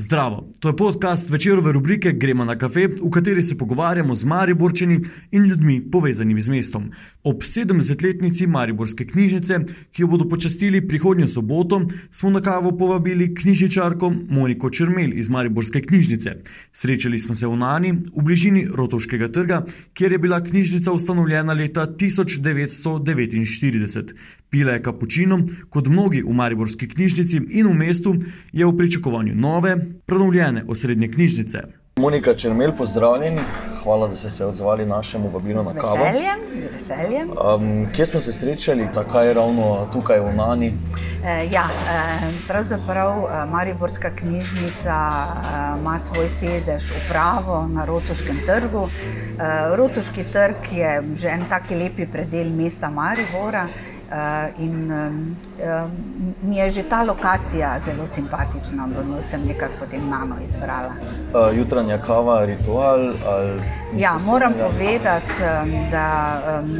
Zdravo, 0.00 0.52
to 0.60 0.68
je 0.68 0.76
podcast 0.76 1.30
večerove 1.30 1.72
rubrike 1.72 2.12
Gremo 2.12 2.44
na 2.44 2.58
kafe, 2.58 2.86
v 2.86 3.10
kateri 3.10 3.42
se 3.42 3.58
pogovarjamo 3.58 4.14
z 4.14 4.24
Mariborčani 4.24 5.00
in 5.30 5.44
ljudmi 5.44 5.90
povezanimi 5.90 6.40
z 6.40 6.48
mestom. 6.48 6.90
Ob 7.24 7.42
70-letnici 7.42 8.46
Mariborske 8.46 9.06
knjižnice, 9.06 9.58
ki 9.92 10.02
jo 10.02 10.08
bodo 10.08 10.28
počastili 10.28 10.88
prihodnjo 10.88 11.26
soboto, 11.26 11.82
smo 12.10 12.30
na 12.30 12.40
kavo 12.40 12.76
povabili 12.78 13.34
knjižničarko 13.34 14.12
Moniko 14.28 14.70
Črmel 14.70 15.18
iz 15.18 15.28
Mariborske 15.28 15.82
knjižnice. 15.82 16.30
Srečali 16.72 17.18
smo 17.18 17.34
se 17.34 17.46
v 17.46 17.56
Nani, 17.56 17.92
v 17.92 18.22
bližini 18.22 18.68
Rotovškega 18.74 19.32
trga, 19.32 19.64
kjer 19.94 20.12
je 20.12 20.18
bila 20.18 20.44
knjižnica 20.44 20.92
ustanovljena 20.92 21.52
leta 21.52 21.86
1949. 21.86 24.14
Pila 24.50 24.72
je 24.72 24.82
kapučino, 24.82 25.40
kot 25.70 25.86
mnogi 25.86 26.22
v 26.22 26.32
Mariborski 26.32 26.88
knjižnici 26.88 27.40
in 27.50 27.66
v 27.68 27.74
mestu, 27.74 28.14
je 28.52 28.66
v 28.66 28.76
pričakovanju 28.76 29.34
nove, 29.34 29.76
prenovljene 30.06 30.64
osrednje 30.68 31.08
knjižnice. 31.08 31.62
Monika 31.98 32.34
Črmel, 32.34 32.72
pozdravljeni. 32.76 33.40
Hvala, 33.82 34.08
da 34.08 34.16
ste 34.16 34.30
se 34.30 34.46
odzvali 34.46 34.86
našemu 34.86 35.30
vabilu 35.30 35.62
na 35.62 35.72
kavo. 35.74 35.96
Z 35.96 36.00
veseljem, 36.00 36.38
z 36.60 36.72
veseljem. 36.72 37.30
Um, 37.30 37.86
kje 37.94 38.06
smo 38.06 38.20
se 38.20 38.32
srečali, 38.32 38.88
zakaj 38.92 39.26
je 39.26 39.34
ravno 39.34 39.88
tukaj 39.92 40.20
v 40.20 40.32
Nani? 40.36 40.72
E, 41.24 41.48
ja, 41.50 41.66
e, 41.68 42.30
pravzaprav 42.46 43.46
Mariborska 43.50 44.10
knjižnica 44.16 44.94
e, 44.94 45.80
ima 45.80 45.98
svoj 45.98 46.28
sedež 46.28 46.92
upravo 47.04 47.66
na 47.66 47.84
Rotoškem 47.84 48.36
trgu. 48.46 48.88
E, 48.88 49.76
Rotoški 49.76 50.24
trg 50.32 50.72
je 50.72 51.02
že 51.18 51.28
en 51.28 51.44
taki 51.50 51.74
lepi 51.74 52.06
predel 52.06 52.50
mesta 52.50 52.90
Maribora. 52.90 53.68
Uh, 54.08 54.64
in 54.64 54.88
mi 56.42 56.56
je 56.56 56.70
že 56.70 56.82
ta 56.88 57.02
lokacija 57.02 57.78
zelo 57.84 58.06
simpatična, 58.06 58.86
da 58.86 59.22
sem 59.28 59.40
nekako 59.46 59.72
potem 59.78 60.08
nano 60.08 60.36
izbrala. 60.44 60.92
Uh, 61.34 61.56
jutranja 61.58 61.98
kava, 61.98 62.44
ritual. 62.44 63.14
Ja, 63.96 64.16
moram 64.26 64.52
povedati, 64.52 65.32
um, 65.44 65.90
da 65.90 66.40
um, 66.60 66.78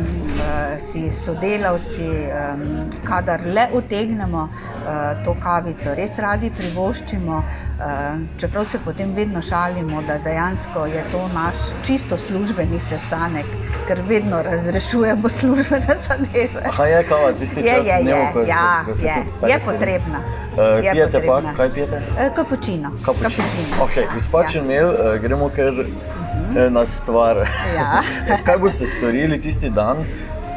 si 0.78 1.10
sodelavci, 1.10 2.08
um, 2.08 2.90
kadar 3.04 3.40
le 3.44 3.68
utegnemo 3.74 4.42
uh, 4.42 5.24
to 5.24 5.36
kavico, 5.42 5.94
res 5.94 6.18
radi 6.18 6.50
privoščimo. 6.50 7.36
Uh, 7.38 8.38
čeprav 8.40 8.64
se 8.64 8.78
potem 8.84 9.12
vedno 9.14 9.42
šalimo, 9.42 10.02
da 10.02 10.18
dejansko 10.18 10.86
je 10.86 11.04
to 11.12 11.28
naš 11.34 11.56
čisto 11.86 12.16
službeni 12.16 12.80
sestanek, 12.80 13.46
ker 13.88 14.00
vedno 14.02 14.42
razrešujemo 14.42 15.28
službene 15.30 15.86
zadeve. 16.00 16.62
Aha, 16.64 16.84
je 16.84 17.02
kava, 17.02 17.32
ti 17.32 17.46
si 17.46 17.60
je, 17.60 17.66
čas 17.68 17.86
je, 17.86 17.98
dnevu, 18.02 18.18
je, 18.18 18.32
ko 18.34 18.42
se- 18.42 18.48
ja, 18.48 18.84
se 18.94 19.06
je, 19.06 19.14
tudi 19.40 19.52
je 19.52 19.58
potrebna. 19.58 20.18
Uh, 20.52 20.84
Je 20.84 20.90
pijete 20.92 21.18
pa, 21.18 21.26
potrebna. 21.26 21.54
kaj 21.56 21.70
pijete? 21.70 22.02
Eh, 22.18 22.30
Kapučino. 22.36 22.90
Kapučino. 23.02 23.46
Okay, 23.80 24.04
gospa 24.14 24.38
ja. 24.38 24.44
Mhm. 24.44 24.52
Črmel, 24.52 24.88
uh, 24.88 25.16
gremo 25.16 25.48
kar 25.48 25.66
uh 25.66 26.70
na 26.70 26.86
stvar. 26.86 27.36
Ja. 27.76 28.02
kaj 28.46 28.58
boste 28.58 28.86
storili 28.86 29.40
tisti 29.40 29.70
dan? 29.70 30.04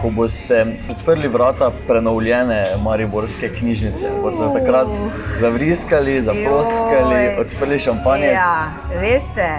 Ko 0.01 0.09
boste 0.09 0.65
odprli 0.89 1.27
vrata 1.27 1.71
prenovljene 1.87 2.75
Mariborske 2.77 3.49
knjižnice, 3.49 4.09
boste 4.21 4.59
takrat 4.59 4.87
zavriskali, 5.35 6.21
zaploskali, 6.21 7.35
odprli 7.39 7.79
šampanjec. 7.79 8.31
Ja, 8.33 8.71
veste, 8.91 9.49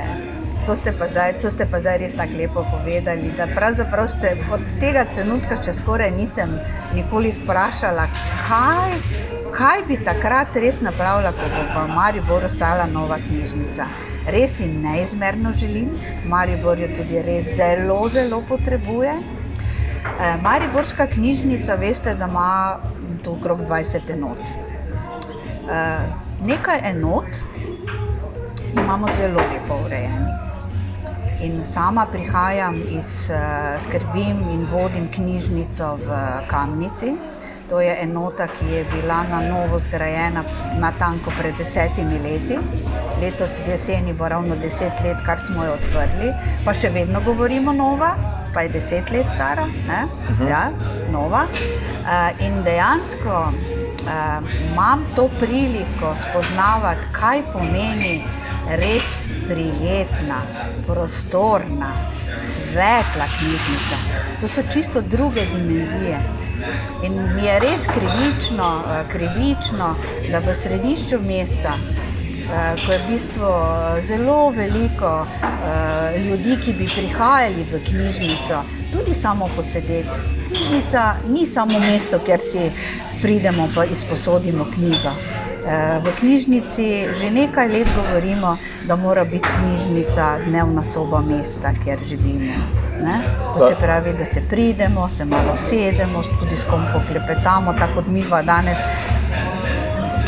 to 0.66 0.76
ste, 0.76 0.92
pa 0.92 1.08
zdaj, 1.08 1.40
to 1.42 1.50
ste 1.50 1.66
pa 1.66 1.80
zdaj 1.80 1.98
res 1.98 2.14
tako 2.14 2.38
lepo 2.38 2.64
povedali. 2.70 3.32
Da 3.36 3.46
pravzaprav 3.46 4.08
se 4.08 4.36
od 4.52 4.62
tega 4.80 5.04
trenutka 5.04 5.58
še 5.62 5.74
skoraj 5.76 6.10
nisem 6.14 6.54
nikoli 6.94 7.32
vprašala, 7.42 8.06
kaj, 8.46 8.96
kaj 9.54 9.84
bi 9.88 9.98
takrat 10.04 10.56
res 10.56 10.80
napravila, 10.84 11.34
ko 11.36 11.50
bo 11.50 11.84
v 11.84 11.86
Mariboru 11.96 12.50
stala 12.52 12.86
nova 12.86 13.18
knjižnica. 13.22 13.86
Res 14.32 14.60
in 14.62 14.80
neizmerno 14.84 15.52
želim, 15.58 15.96
Maribor 16.30 16.78
jo 16.78 16.88
tudi 16.94 17.22
res 17.26 17.56
zelo, 17.58 17.98
zelo 18.08 18.42
potrebuje. 18.48 19.16
Eh, 20.02 20.36
Mariborska 20.42 21.06
knjižnica, 21.06 21.74
veste, 21.74 22.14
da 22.14 22.26
ima 22.30 22.78
tu 23.24 23.34
okrog 23.34 23.66
20 23.66 24.10
enot. 24.14 24.52
Eh, 25.70 26.22
Nekaj 26.42 26.80
enot 26.90 27.36
imamo 28.74 29.06
zelo 29.16 29.40
lepo 29.52 29.84
urejenih. 29.84 30.51
In 31.42 31.64
sama 31.64 32.06
prihajam 32.06 32.76
iz, 32.88 33.30
eh, 33.30 33.36
skrbim 33.80 34.42
in 34.50 34.66
vodim 34.70 35.08
knjižnico 35.10 35.96
v 35.96 36.08
Kamnici. 36.46 37.16
To 37.68 37.80
je 37.80 37.96
enota, 38.02 38.46
ki 38.48 38.66
je 38.66 38.84
bila 38.84 39.22
na 39.24 39.40
novo 39.40 39.78
zgrajena 39.78 40.44
natanko 40.78 41.30
pred 41.30 41.56
desetimi 41.58 42.18
leti. 42.18 42.58
Letos 43.18 43.58
v 43.58 43.72
jeseni 43.74 44.12
bo 44.12 44.28
ravno 44.28 44.54
deset 44.56 45.00
let, 45.02 45.16
kar 45.26 45.40
smo 45.40 45.64
jo 45.64 45.72
odprli, 45.74 46.30
pa 46.64 46.74
še 46.74 46.90
vedno 46.90 47.20
govorimo 47.20 47.72
nova, 47.72 48.12
pa 48.54 48.62
je 48.62 48.68
deset 48.68 49.10
let 49.10 49.30
stara, 49.30 49.66
ne? 49.88 50.06
Ja, 50.48 50.70
nova. 51.10 51.46
Eh, 52.06 52.46
In 52.46 52.62
dejansko 52.62 53.50
eh, 53.50 54.38
imam 54.70 55.06
to 55.16 55.28
priliko 55.40 56.14
spoznavati, 56.16 57.10
kaj 57.12 57.42
pomeni 57.52 58.22
res 58.78 59.06
prijetna, 59.52 60.42
prostorna, 60.86 61.92
svetla 62.34 63.26
knjižnica. 63.38 63.96
To 64.40 64.48
so 64.48 64.62
čisto 64.72 65.00
druge 65.00 65.40
dimenzije. 65.46 66.20
In 67.02 67.34
mi 67.34 67.42
je 67.42 67.58
res 67.60 67.84
krivično, 67.86 68.84
eh, 68.86 69.04
krivično 69.12 69.94
da 70.30 70.38
v 70.38 70.54
središču 70.54 71.20
mesta, 71.20 71.74
eh, 71.76 72.76
ko 72.86 72.92
je 72.92 72.98
v 72.98 73.10
bistvu 73.10 73.50
eh, 73.50 74.00
zelo 74.06 74.50
veliko 74.50 75.26
ljudi, 76.18 76.56
ki 76.64 76.72
bi 76.72 76.86
prihajali 76.94 77.64
v 77.72 77.78
knjižnico, 77.86 78.62
tudi 78.92 79.14
samo 79.14 79.48
posedeti. 79.56 80.18
Knjižnica 80.48 81.14
ni 81.28 81.46
samo 81.46 81.78
mesto, 81.78 82.18
kjer 82.18 82.40
si 82.40 82.70
pridemo 83.22 83.68
in 83.76 83.92
izposodimo 83.92 84.64
knjigo. 84.74 85.41
Eh, 85.64 86.00
V 86.00 86.10
knjižnici 86.12 86.86
že 87.12 87.30
nekaj 87.30 87.68
let 87.68 87.88
govorimo, 87.88 88.56
da 88.80 88.96
mora 88.96 89.24
biti 89.24 89.48
knjižnica 89.48 90.38
dnevna 90.40 90.82
soba 90.84 91.20
mesta, 91.20 91.70
kjer 91.74 92.00
živimo. 92.00 92.56
Ne? 92.96 93.20
To 93.46 93.60
se 93.60 93.74
pravi, 93.76 94.12
da 94.12 94.24
se 94.24 94.42
pridemo, 94.42 95.08
se 95.08 95.24
malo 95.24 95.56
sedemo, 95.58 96.22
tudi 96.40 96.56
s 96.56 96.64
kom 96.64 96.86
poklepetamo, 96.86 97.72
tako 97.72 97.94
kot 97.94 98.06
mi 98.06 98.22
dva 98.22 98.42
danes. 98.42 98.78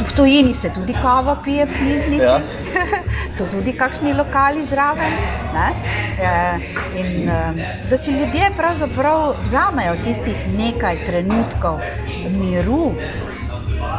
V 0.00 0.12
tujini 0.12 0.55
se 0.55 0.71
tudi 0.71 0.94
kava 0.94 1.37
pije 1.37 1.67
v 1.67 1.73
knjižnici, 1.73 2.23
Ja. 2.23 2.41
so 3.37 3.47
tudi 3.47 3.73
kakšni 3.73 4.12
lokali 4.12 4.65
zraven. 4.65 5.12
ne. 5.50 5.69
Eh, 6.17 6.59
In 6.94 7.28
eh, 7.28 7.53
da 7.83 7.99
si 7.99 8.12
ljudje 8.12 8.53
pravzaprav 8.56 9.34
vzamejo 9.43 9.97
tistih 9.97 10.47
nekaj 10.49 10.97
trenutkov 10.99 11.81
miru, 12.31 12.93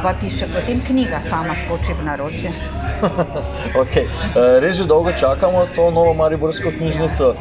pa 0.05 0.13
ti 0.13 0.29
še 0.29 0.45
potem 0.53 0.77
knjiga 0.85 1.17
sama 1.25 1.55
skoči 1.57 1.97
v 1.97 2.05
naročje. 2.05 2.51
Okay. 3.75 4.05
Uh, 4.33 4.55
res 4.63 4.77
že 4.77 4.85
dolgo 4.87 5.11
čakamo 5.11 5.65
to 5.75 5.89
novo 5.91 6.13
Mariborsko 6.13 6.71
knjižnico. 6.71 7.33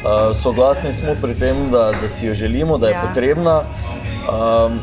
Uh, 0.00 0.30
soglasni 0.32 0.92
smo 0.92 1.16
pri 1.18 1.34
tem, 1.34 1.66
da, 1.72 1.90
da 1.92 2.08
si 2.08 2.28
jo 2.28 2.34
želimo, 2.34 2.78
da 2.78 2.88
je 2.88 2.94
Ja. 2.94 3.02
potrebna. 3.02 3.56
Um, 4.30 4.78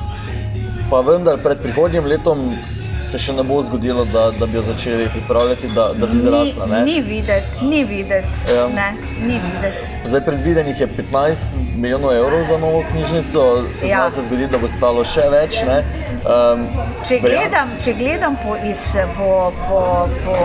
pa 0.89 1.01
vendar 1.01 1.37
pred 1.37 1.59
prihodnjim 1.59 2.05
letom 2.07 2.55
se 3.03 3.19
še 3.19 3.33
ne 3.35 3.43
bo 3.43 3.59
zgodilo, 3.63 4.05
da, 4.11 4.31
da 4.31 4.45
bi 4.47 4.55
jo 4.57 4.61
začeli 4.61 5.09
pripravljati, 5.11 5.67
da, 5.75 5.89
da 5.93 6.07
bi 6.07 6.19
zrasla. 6.19 6.65
Ni, 6.65 6.71
ne? 6.71 6.81
ni 6.85 7.01
videti, 7.01 7.65
ni 7.65 7.83
videti. 7.83 8.27
Ja. 8.55 8.67
Ne, 8.67 8.87
ni 9.19 9.39
videti. 9.43 9.87
Zdaj 10.05 10.21
predvidenih 10.25 10.79
je 10.79 10.87
15 10.87 11.45
milijonov 11.75 12.13
evrov 12.15 12.43
za 12.43 12.57
novo 12.57 12.83
knjižnico, 12.91 13.45
zna 13.79 13.89
Ja. 13.89 14.09
se 14.11 14.21
zgoditi, 14.21 14.51
da 14.51 14.57
bo 14.57 14.67
stalo 14.67 15.03
še 15.05 15.27
več. 15.31 15.59
ne. 15.67 15.79
Um, 16.27 16.67
Če 17.07 17.19
gledam, 17.23 17.71
če 17.83 17.93
gledam 17.93 18.35
po, 18.43 18.55
iz, 18.67 18.87
po, 19.17 19.51
po, 19.67 19.81
po 20.25 20.37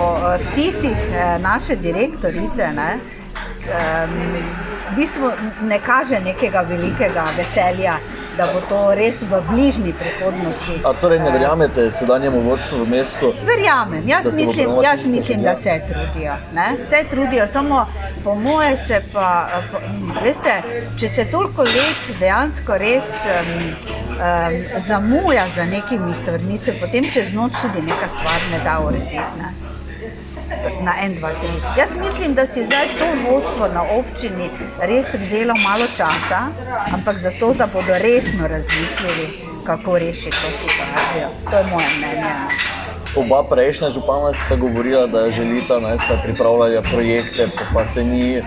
vtisih 0.48 0.96
eh, 1.10 1.38
naše 1.42 1.76
direktorice, 1.76 2.70
ne, 2.76 2.90
em, 3.66 4.18
v 4.92 4.96
bistvu 4.96 5.30
ne 5.66 5.78
kaže 5.78 6.20
nekega 6.20 6.62
velikega 6.68 7.24
veselja, 7.36 7.98
da 8.36 8.46
bo 8.52 8.60
to 8.68 8.94
res 8.94 9.22
v 9.22 9.40
bližnji 9.50 9.92
prihodnosti. 9.92 10.80
A 10.84 10.92
torej 10.92 11.20
ne 11.20 11.30
verjamete 11.30 11.90
sedanjemu 11.90 12.40
vodstvu 12.40 12.84
v 12.84 12.88
mestu? 12.88 13.32
Verjamem, 13.46 14.08
jaz 14.08 14.24
Da 14.24 14.36
mislim, 14.36 14.70
jaz 14.82 15.06
mislim 15.06 15.42
da 15.42 15.56
se 15.56 15.80
trudijo. 15.88 16.36
Ne? 16.54 16.82
Se 16.82 17.04
trudijo, 17.10 17.46
samo 17.46 17.86
po 18.24 18.34
moje 18.34 18.76
se 18.76 19.02
pa, 19.12 19.48
po, 19.72 19.78
veste, 20.24 20.62
če 20.98 21.08
se 21.08 21.24
toliko 21.30 21.62
let 21.62 22.12
dejansko 22.20 22.78
res 22.78 23.16
um, 23.26 23.52
um, 23.62 24.62
zamuja 24.78 25.48
za 25.56 25.64
nekimi 25.64 26.14
stvarmi, 26.14 26.58
se 26.58 26.72
potem 26.80 27.10
čez 27.12 27.32
noč 27.32 27.52
tudi 27.62 27.82
neka 27.82 28.08
stvar 28.08 28.40
ne 28.50 28.64
da 28.64 28.80
urediti. 28.80 29.26
Ne? 29.38 29.61
Na 30.80 30.94
en, 31.02 31.14
dva, 31.14 31.32
tri. 31.40 31.50
Jaz 31.78 31.96
mislim, 31.96 32.34
da 32.34 32.46
si 32.46 32.64
zdaj 32.64 32.86
to 32.98 33.06
vodstvo 33.30 33.68
na 33.68 33.82
občini 33.82 34.50
res 34.78 35.14
vzelo 35.14 35.54
malo 35.54 35.86
časa, 35.96 36.46
ampak 36.92 37.18
zato, 37.18 37.54
da 37.54 37.66
bodo 37.66 37.98
resno 37.98 38.48
razmislili, 38.48 39.26
kako 39.64 39.98
rešiti 39.98 40.30
to 40.30 40.52
situacijo. 40.52 41.28
To 41.50 41.58
je 41.58 41.64
moje 41.64 41.86
mnenje. 41.98 42.34
no. 42.34 42.48
oba 43.16 43.42
prejšnja 43.50 43.90
župana 43.90 44.34
sta 44.34 44.56
govorila, 44.56 45.06
da 45.06 45.30
želita, 45.30 45.80
da 45.80 45.98
sta 45.98 46.16
pripravljala 46.24 46.82
projekte, 46.82 47.48
pa, 47.56 47.64
pa 47.74 47.86
se 47.86 48.04
ni 48.04 48.42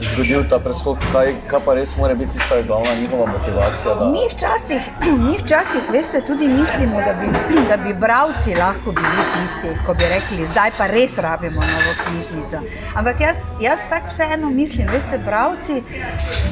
zgodil 0.00 0.44
ta 0.48 0.58
preskok. 0.58 0.98
Kaj, 1.12 1.32
kaj 1.50 1.60
pa 1.64 1.74
res 1.76 1.96
mora 1.96 2.14
biti 2.14 2.32
tista 2.38 2.60
glavna 2.62 2.94
njihova 3.00 3.26
motivacija? 3.26 3.94
Da... 3.94 4.08
Mi 4.10 4.24
včasih, 4.32 4.88
mi 5.26 5.36
včasih, 5.38 5.90
veste, 5.92 6.20
tudi 6.26 6.48
mislimo, 6.48 7.02
da 7.02 7.14
bi, 7.14 7.32
da 7.70 7.76
bi 7.76 7.94
bravci 7.94 8.54
lahko 8.54 8.92
bili 8.92 9.24
tisti, 9.32 9.74
ko 9.86 9.94
bi 9.94 10.08
rekli, 10.08 10.46
zdaj 10.46 10.72
pa 10.78 10.86
res 10.86 11.18
rabimo 11.18 11.66
novo 11.66 11.94
knjižnico. 12.04 12.62
Ampak 12.94 13.20
jaz, 13.20 13.44
jaz 13.60 13.88
tako 13.88 14.06
vseeno 14.12 14.50
mislim, 14.50 14.88
veste, 14.92 15.18
bravci 15.18 15.82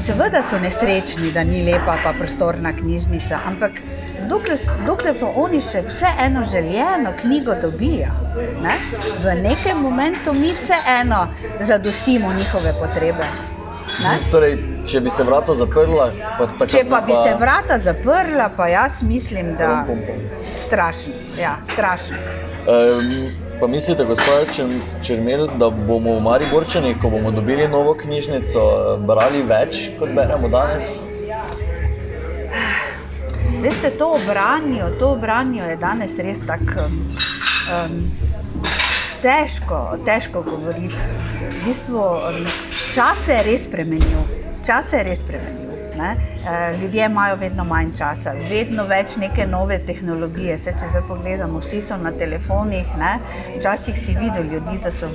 seveda 0.00 0.42
so 0.42 0.58
nesrečni, 0.58 1.32
da 1.32 1.44
ni 1.44 1.64
lepa 1.64 1.98
pa 2.02 2.12
prostorna 2.12 2.72
knjižnica, 2.72 3.40
ampak 3.46 3.80
dokler, 4.28 4.58
dokler 4.86 5.16
pa 5.20 5.32
oni 5.36 5.60
še 5.60 5.82
vseeno 5.88 6.44
željeno 6.52 7.12
knjigo 7.20 7.54
dobijo, 7.62 8.12
ne? 8.62 8.76
v 9.24 9.34
nekem 9.42 9.80
momentu 9.82 10.32
mi 10.32 10.52
vseeno 10.52 11.26
zadostimo 11.60 12.32
njihove 12.38 12.74
potrebe. 12.80 13.28
Ne? 14.02 14.18
Torej, 14.30 14.58
če 14.86 15.00
bi 15.00 15.10
se 15.10 15.24
vrata 15.24 15.54
zaprla, 15.58 16.10
pa 16.38 16.46
tako 16.46 16.70
Če 16.70 16.84
pa 16.90 17.00
bi 17.06 17.16
se 17.16 17.34
vrata 17.40 17.78
zaprla, 17.82 18.50
pa 18.56 18.68
jaz 18.68 19.02
mislim, 19.02 19.54
da 19.58 19.84
strašno. 20.58 21.12
Ja, 21.40 21.58
strašno. 21.72 22.16
Um, 22.68 23.32
pa 23.60 23.66
mislite, 23.66 24.04
gospod 24.04 24.52
Črnil, 25.02 25.48
da 25.58 25.70
bomo 25.70 26.18
v 26.18 26.22
Mariborčani, 26.22 26.94
ko 27.02 27.10
bomo 27.10 27.32
dobili 27.34 27.68
novo 27.68 27.96
knjižnico, 27.98 28.62
brali 29.08 29.42
več, 29.42 29.88
kot 29.98 30.12
beremo 30.14 30.52
danes? 30.52 30.98
Veste, 33.62 33.90
to 33.90 34.14
obranijo, 34.14 34.90
to 34.98 35.10
obranijo 35.12 35.64
je 35.64 35.76
danes 35.76 36.18
res 36.18 36.40
tako 36.46 36.84
um, 36.86 37.96
težko, 39.22 39.80
težko 40.06 40.42
govoriti. 40.42 41.02
V 41.40 41.64
bistvu, 41.64 41.98
um, 41.98 42.46
čas 42.94 43.24
se 43.24 43.32
je 43.32 43.42
res 43.42 43.64
spremenil. 43.66 44.22
Čas 44.66 44.90
se 44.90 44.96
je 44.96 45.08
res 45.10 45.24
spremenil. 45.24 45.67
Ne? 45.98 46.16
Ljudje 46.80 47.06
imajo 47.06 47.36
vedno 47.36 47.64
manj 47.64 47.90
časa, 47.98 48.32
vedno 48.50 48.84
več 48.86 49.16
neke 49.16 49.46
nove 49.46 49.78
tehnologije. 49.86 50.58
Se, 50.58 50.74
če 50.80 50.90
zdaj 50.92 51.02
pogledamo, 51.08 51.62
vsi 51.64 51.80
so 51.82 51.96
na 52.00 52.12
telefonih. 52.12 52.92
Ne? 53.00 53.12
Včasih 53.56 53.98
si 53.98 54.14
videl 54.18 54.46
ljudi, 54.52 54.78
da 54.84 54.92
so 54.94 55.10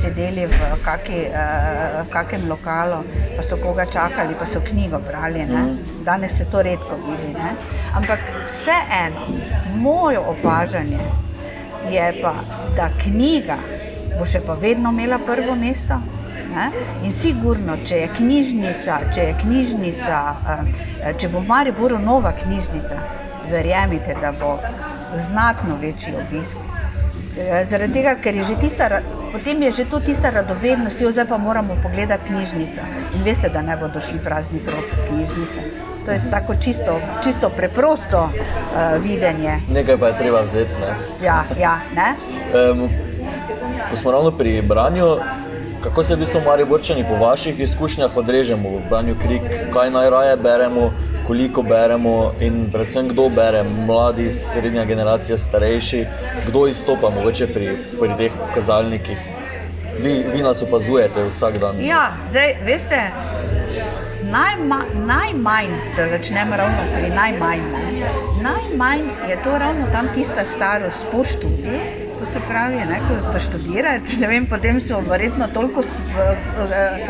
sedeli 0.00 0.46
v 0.52 0.70
kaki, 0.84 1.22
uh, 1.30 2.02
kakem 2.12 2.48
lokalu, 2.50 3.00
pa 3.36 3.46
so 3.46 3.58
koga 3.62 3.88
čakali, 3.92 4.36
pa 4.38 4.46
so 4.46 4.62
knjigo 4.68 5.00
brali. 5.08 5.46
Ne? 5.48 5.64
Danes 6.04 6.36
se 6.38 6.46
to 6.52 6.62
redko 6.62 7.00
vidi. 7.06 7.32
Ne? 7.38 7.54
Ampak 7.96 8.20
vseeno, 8.46 9.26
moje 9.80 10.18
opažanje 10.18 11.00
je 11.90 12.12
pa, 12.22 12.34
da 12.76 12.90
knjiga 13.02 13.56
bo 14.18 14.26
še 14.26 14.40
pa 14.44 14.56
vedno 14.58 14.90
imela 14.90 15.18
prvo 15.22 15.54
mesto. 15.56 16.00
Ne? 16.58 16.70
In 17.06 17.14
sigurno, 17.14 17.76
če 17.86 18.02
je 18.02 18.08
knjižnica, 18.16 18.98
če 19.14 19.28
je 19.28 19.34
knjižnica, 19.42 20.18
če 21.20 21.30
bo 21.30 21.42
v 21.44 21.50
Mariboru 21.52 21.98
nova 22.02 22.32
knjižnica, 22.40 22.98
verjemite, 23.50 24.16
da 24.20 24.32
bo 24.40 24.56
znatno 25.28 25.78
večji 25.80 26.16
obisk. 26.18 26.56
Zaradi 27.70 27.94
tega, 27.94 28.16
ker 28.18 28.34
je 28.34 28.44
že 28.48 28.56
tista, 28.58 28.88
potem 29.32 29.62
je 29.62 29.72
že 29.80 29.84
to 29.90 30.00
tista 30.02 30.32
radovednost, 30.34 31.00
jo 31.00 31.12
zdaj 31.14 31.28
pa 31.30 31.38
moramo 31.38 31.76
pogledati 31.82 32.32
knjižnico. 32.32 32.86
In 33.14 33.22
veste, 33.22 33.48
da 33.48 33.62
ne 33.62 33.76
bodo 33.78 34.02
šli 34.02 34.18
prazni 34.24 34.60
rok 34.66 34.90
iz 34.92 35.04
knjižnice. 35.06 35.66
To 36.04 36.14
je 36.16 36.22
tako 36.30 36.56
čisto, 36.56 36.98
čisto 37.24 37.50
preprosto 37.50 38.24
uh, 38.24 38.32
videnje. 39.04 39.60
Nekaj 39.70 39.98
pa 40.00 40.10
je 40.10 40.18
treba 40.18 40.40
vzeti. 40.40 40.74
Ne? 40.80 40.94
Ja, 41.22 41.44
ja, 41.60 41.78
ne? 41.94 42.14
Um, 42.50 42.88
ko 43.90 43.96
smo 43.96 44.10
ravno 44.16 44.30
pri 44.30 44.62
branju, 44.62 45.18
kako 45.82 46.04
se 46.04 46.14
v 46.14 46.18
bistvu 46.18 46.40
Mariborčani 46.46 47.04
po 47.08 47.16
vaših 47.24 47.60
izkušnjah 47.60 48.16
odrežemo 48.16 48.68
v 48.68 48.82
branju 48.90 49.16
knjig, 49.22 49.42
kaj 49.72 49.90
najraje 49.90 50.36
beremo, 50.36 50.92
koliko 51.26 51.62
beremo 51.62 52.32
in 52.40 52.70
predvsem 52.72 53.08
kdo 53.08 53.28
bere, 53.28 53.62
mladi, 53.62 54.30
srednja 54.32 54.84
generacija, 54.84 55.38
starejši, 55.38 56.04
kdo 56.46 56.66
izstopa 56.66 57.10
mogoče 57.10 57.46
pri, 57.46 57.76
pri 58.00 58.16
teh 58.16 58.32
kazalnikih. 58.54 59.18
Vi, 59.98 60.24
vi 60.34 60.42
nas 60.42 60.62
opazujete 60.62 61.24
vsak 61.26 61.58
dan. 61.58 61.80
Ja, 61.82 62.12
zdaj, 62.30 62.54
veste, 62.64 63.00
najma, 64.30 64.84
najmanj, 65.06 65.70
da 65.96 66.08
začnemo 66.08 66.56
ravno 66.56 66.84
pri 66.94 67.10
najmanj, 67.14 67.62
ne? 67.72 68.10
najmanj 68.42 69.02
je 69.28 69.36
to 69.44 69.58
ravno 69.58 69.86
tam 69.92 70.08
tista 70.14 70.44
starost 70.56 71.06
po 71.12 71.24
študiju. 71.24 71.80
To 72.18 72.26
se 72.26 72.40
pravi, 72.48 72.76
ne, 72.76 72.98
ko 72.98 73.32
to 73.32 73.38
študiraš, 73.40 74.16
ne 74.20 74.26
vem, 74.26 74.46
potem 74.50 74.80
so 74.80 74.98
verjetno 75.06 75.46
toliko 75.54 75.84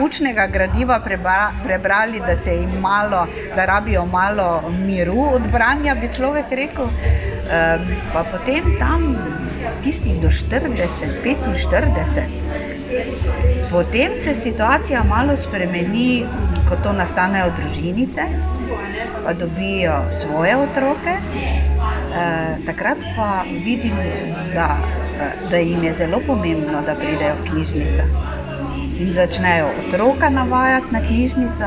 učnega 0.04 0.46
gradiva 0.52 1.00
prebra, 1.00 1.52
prebrali, 1.64 2.20
da 2.20 2.36
se 2.36 2.54
jim 2.54 2.70
malo, 2.80 3.26
da 3.56 3.64
rabijo 3.64 4.04
malo 4.06 4.62
miru 4.86 5.24
od 5.32 5.42
branja, 5.52 5.94
bi 5.94 6.10
človek 6.16 6.52
rekel. 6.52 6.84
Um, 6.84 7.88
pa 8.12 8.24
potem 8.28 8.76
tam 8.78 9.16
tistih 9.82 10.20
do 10.20 10.28
40, 10.28 10.76
45. 11.24 12.48
Potem 13.70 14.16
se 14.16 14.34
situacija 14.34 15.02
malo 15.04 15.36
spremeni, 15.36 16.26
ko 16.68 16.76
to 16.82 16.92
nastanejo 16.92 17.50
družinice, 17.56 18.24
pa 19.24 19.32
dobijo 19.32 20.02
svoje 20.12 20.56
otroke. 20.56 21.14
E, 21.16 22.24
takrat 22.66 22.98
pa 23.16 23.44
vidim, 23.64 23.96
da, 24.54 24.76
da 25.50 25.56
jim 25.56 25.84
je 25.84 25.92
zelo 25.92 26.20
pomembno, 26.26 26.82
da 26.86 26.94
pridejo 26.94 27.34
v 27.40 27.50
knjižnico. 27.50 28.02
In 28.98 29.12
začnejo 29.14 29.66
otroka 29.86 30.28
navajati 30.28 30.86
na 30.90 31.00
knjižnico, 31.00 31.66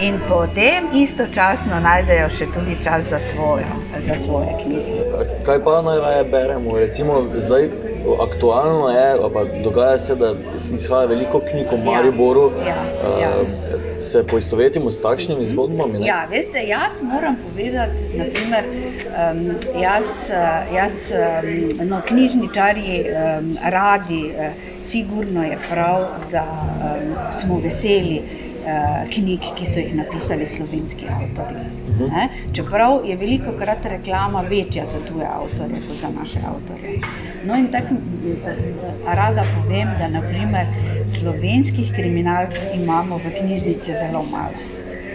in 0.00 0.20
potem 0.28 0.88
istočasno 0.94 1.80
najdejo 1.84 2.30
še 2.32 2.46
tudi 2.54 2.76
čas 2.84 3.04
za, 3.10 3.18
svojo, 3.18 3.68
za 4.06 4.16
svoje 4.24 4.54
knjige. 4.62 5.02
Kaj 5.44 5.60
pa 5.64 5.82
najraje 5.82 6.24
beremo? 6.32 6.78
Recimo, 6.78 7.20
zdaj, 7.36 7.68
aktualno 8.24 8.88
je, 8.88 9.20
pa 9.34 9.44
dogaja 9.64 9.98
se, 9.98 10.16
da 10.16 10.32
izhaja 10.74 11.06
veliko 11.12 11.42
knjig 11.50 11.72
o 11.72 11.76
Mariboru. 11.76 12.50
Ja, 12.66 12.80
ja, 13.04 13.20
ja. 13.20 13.32
Se 14.02 14.24
poistovetimo 14.26 14.90
s 14.90 15.00
takšnimi 15.02 15.44
zgodbami? 15.44 16.00
Ne? 16.00 16.06
Ja, 16.06 16.24
veste, 16.30 16.64
jaz 16.66 17.02
moram 17.02 17.36
povedati, 17.44 18.08
naprimer, 18.16 18.64
um, 19.12 19.44
jaz, 19.80 20.30
jaz 20.74 21.12
um, 21.12 21.88
no, 21.88 22.00
knjižničarji 22.08 23.04
um, 23.04 23.56
radi, 23.62 24.24
uh, 24.32 24.71
sigurno 24.82 25.44
je 25.44 25.58
prav, 25.70 26.06
da 26.30 26.44
um, 26.44 27.14
smo 27.40 27.60
veseli. 27.60 28.22
Knjig, 29.10 29.40
ki 29.58 29.64
so 29.66 29.80
jih 29.80 29.94
napisali 29.98 30.46
slovenski 30.46 31.06
avtorji. 31.10 31.64
Uh 31.88 32.00
-huh. 32.00 32.28
Čeprav 32.54 33.00
je 33.04 33.16
veliko 33.16 33.52
krat 33.58 33.84
reklama 33.84 34.40
večja 34.40 34.84
za 34.86 35.00
tuje 35.06 35.26
avtorje 35.26 35.80
kot 35.88 35.96
za 36.00 36.08
naše 36.20 36.38
avtorje. 36.38 37.00
No, 37.44 37.56
in 37.56 37.66
tako 37.72 37.94
rada 39.06 39.44
povem, 39.54 39.88
da 39.98 40.08
naprimer, 40.08 40.66
slovenskih 41.18 41.92
kriminalk 41.96 42.50
imamo 42.74 43.16
v 43.16 43.32
knjižnici 43.40 43.92
zelo 43.92 44.22
malo. 44.22 44.54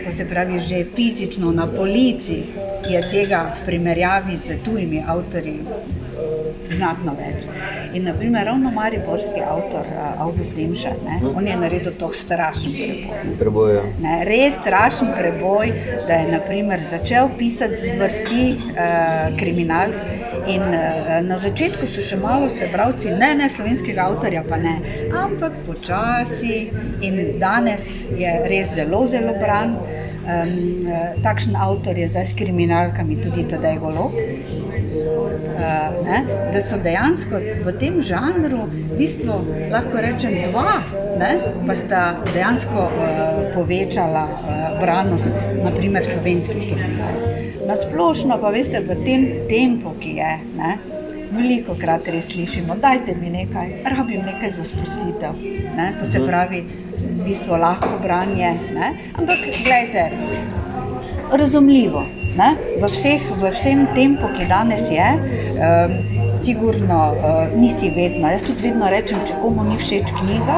To 0.06 0.12
se 0.12 0.26
pravi, 0.26 0.60
že 0.60 0.86
fizično 0.96 1.52
na 1.52 1.68
polici 1.68 2.44
je 2.90 3.02
tega 3.12 3.54
v 3.56 3.66
primerjavi 3.66 4.38
z 4.38 4.58
tujimi 4.66 5.04
avtorji 5.08 5.60
znatno 6.76 7.14
več. 7.18 7.46
In 7.94 8.04
naprimer, 8.04 8.46
ravno 8.46 8.72
mariborski 8.72 9.42
avtor 9.42 9.86
August 10.18 10.56
Dimša, 10.56 10.94
on 11.36 11.48
je 11.48 11.58
naredil 11.58 11.94
to 12.00 12.12
strašen 12.14 12.72
preboj. 12.72 13.36
preboj 13.40 13.76
ja. 13.76 13.84
ne, 14.04 14.16
res 14.28 14.58
strašen 14.62 15.12
preboj, 15.18 15.74
da 16.08 16.22
je 16.22 16.32
naprimer, 16.32 16.84
začel 16.92 17.30
pisati 17.38 17.76
z 17.76 17.98
vrsti 18.00 18.46
uh, 18.54 19.38
kriminal. 19.40 19.96
In 20.48 20.62
uh, 20.62 21.18
na 21.28 21.38
začetku 21.44 21.90
so 21.92 22.04
še 22.04 22.20
malo 22.22 22.50
se 22.50 22.70
bravci, 22.72 23.12
ne, 23.20 23.34
ne 23.36 23.50
slovenskega 23.52 24.06
avtorja, 24.12 24.44
pa 24.48 24.60
ne, 24.62 24.78
ampak 25.12 25.56
počasi 25.68 26.68
in 27.04 27.40
danes 27.42 27.88
je 28.16 28.36
res 28.48 28.76
zelo, 28.76 29.06
zelo 29.08 29.36
bran. 29.42 29.76
Um, 30.28 30.84
takšen 31.24 31.56
avtor 31.56 31.96
je 31.96 32.10
zdaj 32.12 32.26
s 32.28 32.34
kriminalkami 32.36 33.16
tudi 33.24 33.48
Tadej 33.48 33.80
Golo. 33.80 34.12
Uh, 34.12 36.04
ne, 36.04 36.20
da 36.52 36.60
so 36.60 36.76
dejansko 36.84 37.40
v 37.64 37.74
tem 37.80 38.02
žanru, 38.04 38.68
v 38.68 38.98
bistvu, 39.00 39.38
lahko 39.72 40.04
rečem, 40.04 40.36
dva, 40.52 40.84
ne, 41.16 41.32
pa 41.64 41.78
sta 41.80 42.02
dejansko 42.34 42.90
uh, 42.92 43.08
povečala 43.56 44.26
uh, 44.28 44.76
branost, 44.84 45.32
naprimer 45.64 46.04
slovenskih 46.04 46.76
kriminalk. 46.76 47.24
Na 47.64 47.80
splošno 47.80 48.36
pa 48.44 48.52
veste, 48.52 48.84
v 48.84 49.00
tem 49.08 49.22
tempu, 49.48 49.96
ki 50.04 50.20
je. 50.20 50.34
Ne, 50.60 50.76
Veliko 51.28 51.76
krat 51.76 52.08
res 52.08 52.30
slišimo, 52.32 52.78
dajte 52.80 53.16
mi 53.20 53.32
nekaj, 53.32 53.72
rabim 53.92 54.24
nekaj 54.24 54.54
za 54.56 54.64
sprostitev. 54.68 55.36
Ne? 55.76 55.92
To 56.00 56.08
se 56.08 56.22
pravi, 56.24 56.62
v 56.98 57.24
bistvu 57.26 57.58
lahko 57.58 57.98
branje. 58.04 58.54
Ne? 58.74 58.94
Ampak, 59.18 59.40
gledajte, 59.64 60.12
razumljivo. 61.32 62.06
V, 62.38 62.86
vseh, 62.94 63.24
v 63.42 63.50
vsem 63.56 63.88
tempu, 63.98 64.30
ki 64.38 64.46
danes 64.46 64.86
je, 64.94 65.08
um, 65.58 65.96
sigurno 66.44 67.14
uh, 67.14 67.60
nisi 67.60 67.90
vedno. 67.90 68.28
Jaz 68.32 68.44
tudi 68.44 68.62
vedno 68.62 68.90
rečem, 68.90 69.20
če 69.28 69.36
komu 69.42 69.64
ni 69.68 69.78
všeč 69.78 70.12
knjiga, 70.20 70.58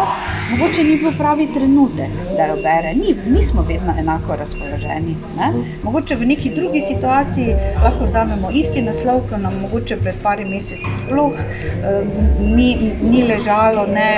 mogoče 0.52 0.84
ni 0.84 0.98
bil 1.02 1.14
pravi 1.18 1.48
trenutek, 1.54 2.16
da 2.38 2.48
jo 2.52 2.58
bere. 2.64 2.94
Ni, 2.98 3.16
nismo 3.28 3.64
vedno 3.68 3.94
enako 4.00 4.38
razpoloženi. 4.40 5.16
Ne? 5.38 5.50
Mogoče 5.84 6.16
v 6.16 6.30
neki 6.34 6.54
drugi 6.56 6.82
situaciji 6.88 7.56
lahko 7.84 8.10
vzamemo 8.10 8.52
isti 8.62 8.84
naslov, 8.86 9.24
ko 9.30 9.38
nam 9.38 9.56
mogoče 9.64 10.00
pred 10.04 10.20
pari 10.24 10.46
meseci 10.46 10.96
sploh 10.98 11.34
um, 11.34 12.12
ni, 12.56 12.70
ni 13.02 13.24
ležalo, 13.28 13.88
ne, 13.88 14.12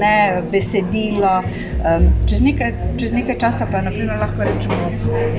ne 0.00 0.16
besedilo. 0.52 1.40
Um, 1.84 2.06
čez, 2.28 2.40
nekaj, 2.40 2.72
čez 3.00 3.12
nekaj 3.12 3.36
časa 3.42 3.66
pa 3.68 3.82
naprimer, 3.84 4.16
lahko 4.20 4.46
rečemo, 4.48 4.88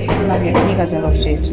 da 0.07 0.19
nam 0.29 0.45
je 0.45 0.53
knjiga 0.53 0.85
zelo 0.85 1.09
všeč. 1.15 1.49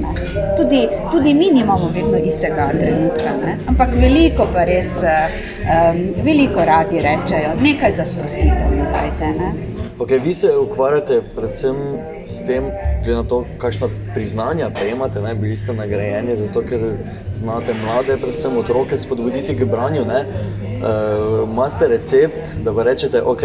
Tudi, 0.59 0.83
tudi 1.12 1.35
mi 1.35 1.49
nimamo 1.55 1.88
vedno 1.95 2.19
istega 2.21 2.69
trenutka, 2.76 3.33
ne? 3.45 3.57
ampak 3.73 3.95
veliko 3.97 4.12
pa 4.52 4.64
res, 4.64 4.99
um, 5.02 6.00
veliko 6.25 6.64
radi 6.64 7.00
rečejo, 7.00 7.54
nekaj 7.61 7.92
za 7.97 8.04
sprostitev, 8.04 8.69
ne 8.71 8.87
dajte. 8.92 9.28
Ne? 9.38 9.52
Okay, 9.99 10.19
vi 10.19 10.35
se 10.35 10.50
ukvarjate 10.57 11.21
predvsem 11.37 11.76
s 12.25 12.42
tem, 12.47 12.64
glede 13.04 13.16
na 13.16 13.25
to, 13.28 13.45
kakšna 13.59 13.88
priznanja 14.14 14.71
prejemate. 14.71 15.21
Ne? 15.21 15.35
Bili 15.35 15.57
ste 15.57 15.73
nagrajeni 15.73 16.37
zato, 16.37 16.62
ker 16.62 16.97
znate 17.35 17.75
mlade, 17.75 18.16
predvsem 18.16 18.57
otroke, 18.59 18.99
spodbuditi 18.99 19.57
k 19.57 19.64
branju. 19.64 20.02
Imate 20.02 21.85
uh, 21.85 21.90
recept, 21.90 22.59
da 22.64 22.75
pa 22.75 22.83
rečete, 22.83 23.23
ok. 23.23 23.42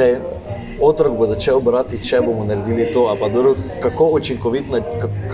Otrok 0.81 1.17
bo 1.17 1.25
začel 1.25 1.59
brati, 1.59 1.97
če 2.03 2.21
bomo 2.21 2.45
naredili 2.45 2.91
to. 2.93 3.07
Dobro, 3.33 3.55
kako 3.81 4.11
učinkovit, 4.19 4.65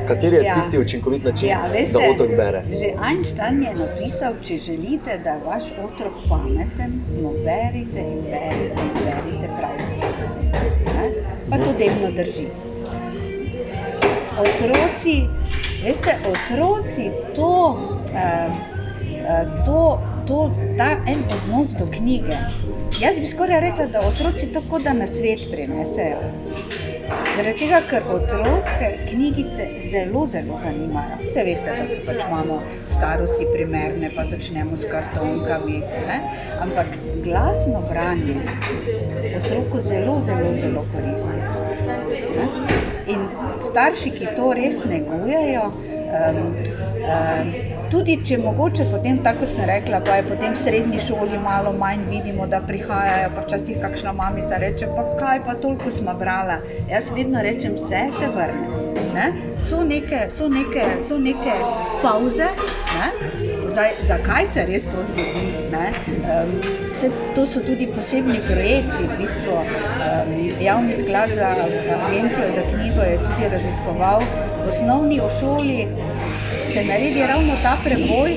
kateri 0.07 0.35
je 0.35 0.43
ja. 0.43 0.53
tisti 0.55 0.79
učinkovit 0.79 1.23
način, 1.23 1.49
ja, 1.49 1.61
veste, 1.73 1.93
da 1.93 2.11
otrok 2.11 2.35
bere? 2.37 2.63
Že 2.69 2.91
Einstein 3.09 3.63
je 3.63 3.73
napisal, 3.75 4.33
če 4.43 4.57
želite, 4.57 5.17
da 5.23 5.37
je 5.37 5.41
vaš 5.45 5.63
otrok 5.83 6.13
pameten, 6.29 6.99
no 7.21 7.33
berite 7.45 7.99
in 7.99 8.21
berite 8.31 8.85
in 8.87 8.93
berite 9.05 9.49
prav. 9.57 9.75
Pa 11.49 11.57
to 11.57 11.73
delno 11.79 12.11
drži 12.17 12.47
otroci, 14.39 15.27
veste, 15.83 16.15
otroci 16.25 17.11
to, 17.35 17.77
uh, 18.13 18.51
uh, 19.25 19.65
to, 19.65 20.01
to, 20.27 20.51
ta 20.77 20.91
en 21.07 21.23
odnos 21.35 21.73
do 21.79 21.87
knjige. 21.91 22.37
Jaz 23.01 23.19
bi 23.19 23.27
skoraj 23.27 23.59
rekla, 23.59 23.85
da 23.85 23.99
otroci 24.07 24.47
to 24.53 24.61
kot 24.69 24.83
da 24.83 24.93
na 24.93 25.07
svet 25.07 25.47
prinesejo. 25.51 26.19
Zaradi 27.35 27.57
tega, 27.59 27.79
ker 27.89 28.05
otroke 28.13 28.89
knjigice 29.09 29.65
zelo, 29.91 30.25
zelo 30.31 30.59
zanimajo. 30.61 31.17
Vse 31.23 31.43
veste, 31.47 31.75
da 31.79 31.87
se 31.87 31.99
pač 32.05 32.21
imamo 32.27 32.59
starosti 32.87 33.47
primerne, 33.53 34.11
pa 34.15 34.25
začnemo 34.29 34.77
s 34.77 34.87
kartonkami. 34.91 35.79
Ne? 36.07 36.19
Ampak 36.61 36.93
glasno 37.25 37.81
branje 37.89 38.37
otroku 39.41 39.81
zelo, 39.81 40.21
zelo, 40.25 40.53
zelo 40.61 40.85
koristi. 40.93 41.37
Ne? 42.37 42.47
In 43.07 43.27
starši, 43.61 44.13
ki 44.17 44.35
to 44.37 44.53
res 44.53 44.83
negujejo, 44.85 45.65
um, 45.67 46.43
um, 47.03 47.72
tudi 47.93 48.15
če 48.25 48.39
mogoče 48.41 48.87
potem, 48.89 49.19
tako 49.25 49.45
sem 49.49 49.67
rekla, 49.69 49.99
pa 50.05 50.17
je 50.17 50.23
potem 50.25 50.55
v 50.55 50.61
srednji 50.65 51.01
šoli 51.05 51.37
malo 51.41 51.73
manj 51.77 52.07
vidimo, 52.09 52.47
da 52.49 52.61
prihajajo, 52.65 53.29
pa 53.35 53.43
včasih 53.45 53.77
kakšna 53.83 54.13
mamica 54.17 54.57
reče, 54.63 54.89
pa 54.95 55.03
kaj 55.19 55.43
pa 55.45 55.53
toliko 55.61 55.91
smo 55.93 56.15
brala. 56.17 56.57
Jaz 56.89 57.11
vedno 57.13 57.43
rečem, 57.45 57.75
vse 57.77 58.07
se 58.17 58.29
vrne. 58.33 58.81
Ne? 59.13 59.27
So, 59.61 59.83
neke, 59.85 60.23
so, 60.33 60.47
neke, 60.49 60.87
so 61.05 61.19
neke 61.21 61.53
pauze. 62.01 62.47
Ne? 62.95 63.09
Zdaj, 63.69 63.93
zakaj 64.09 64.47
se 64.53 64.63
res 64.69 64.87
to 64.89 65.03
zgodi? 65.11 65.43
Um, 65.73 66.55
se, 66.97 67.11
to 67.35 67.45
so 67.45 67.61
tudi 67.65 67.87
posebni 67.93 68.39
projekti. 68.47 69.05
V 69.11 69.19
bistvu, 69.21 69.59
um, 69.59 70.33
javni 70.61 70.97
sklad 70.97 71.35
za 71.37 71.53
agencijo 71.99 72.49
za 72.57 72.65
knjigo 72.73 73.05
je 73.05 73.21
tudi 73.27 73.53
raziskoval 73.53 74.25
v 74.25 74.67
osnovni 74.73 75.21
šoli. 75.39 75.79
Se 76.73 76.83
naredi 76.83 77.21
ravno 77.27 77.53
ta 77.63 77.77
preboj, 77.83 78.31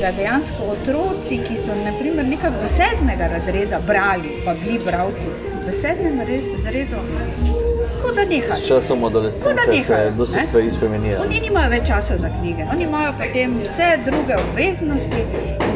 da 0.00 0.12
dejansko 0.12 0.62
otroci, 0.74 1.38
ki 1.48 1.56
so 1.64 1.74
naprimer 1.74 2.24
nekako 2.24 2.62
do 2.62 2.68
sedmega 2.68 3.26
razreda 3.26 3.80
brali, 3.86 4.30
pa 4.44 4.54
bili 4.54 4.78
bralci, 4.84 5.26
v 5.66 5.72
sedmem 5.72 6.20
razredu 6.20 7.00
kot 8.02 8.14
da 8.14 8.24
nekaj. 8.24 8.60
S 8.60 8.68
časom 8.68 9.04
adolescence 9.04 9.84
se 9.84 10.12
dosti 10.16 10.40
stvari 10.40 10.70
spremenijo. 10.70 11.18
Oni 11.26 11.40
nimajo 11.40 11.70
več 11.70 11.88
časa 11.88 12.18
za 12.18 12.30
knjige, 12.38 12.68
oni 12.72 12.84
imajo 12.84 13.12
potem 13.18 13.58
vse 13.64 13.90
druge 14.06 14.36
obveznosti. 14.36 15.24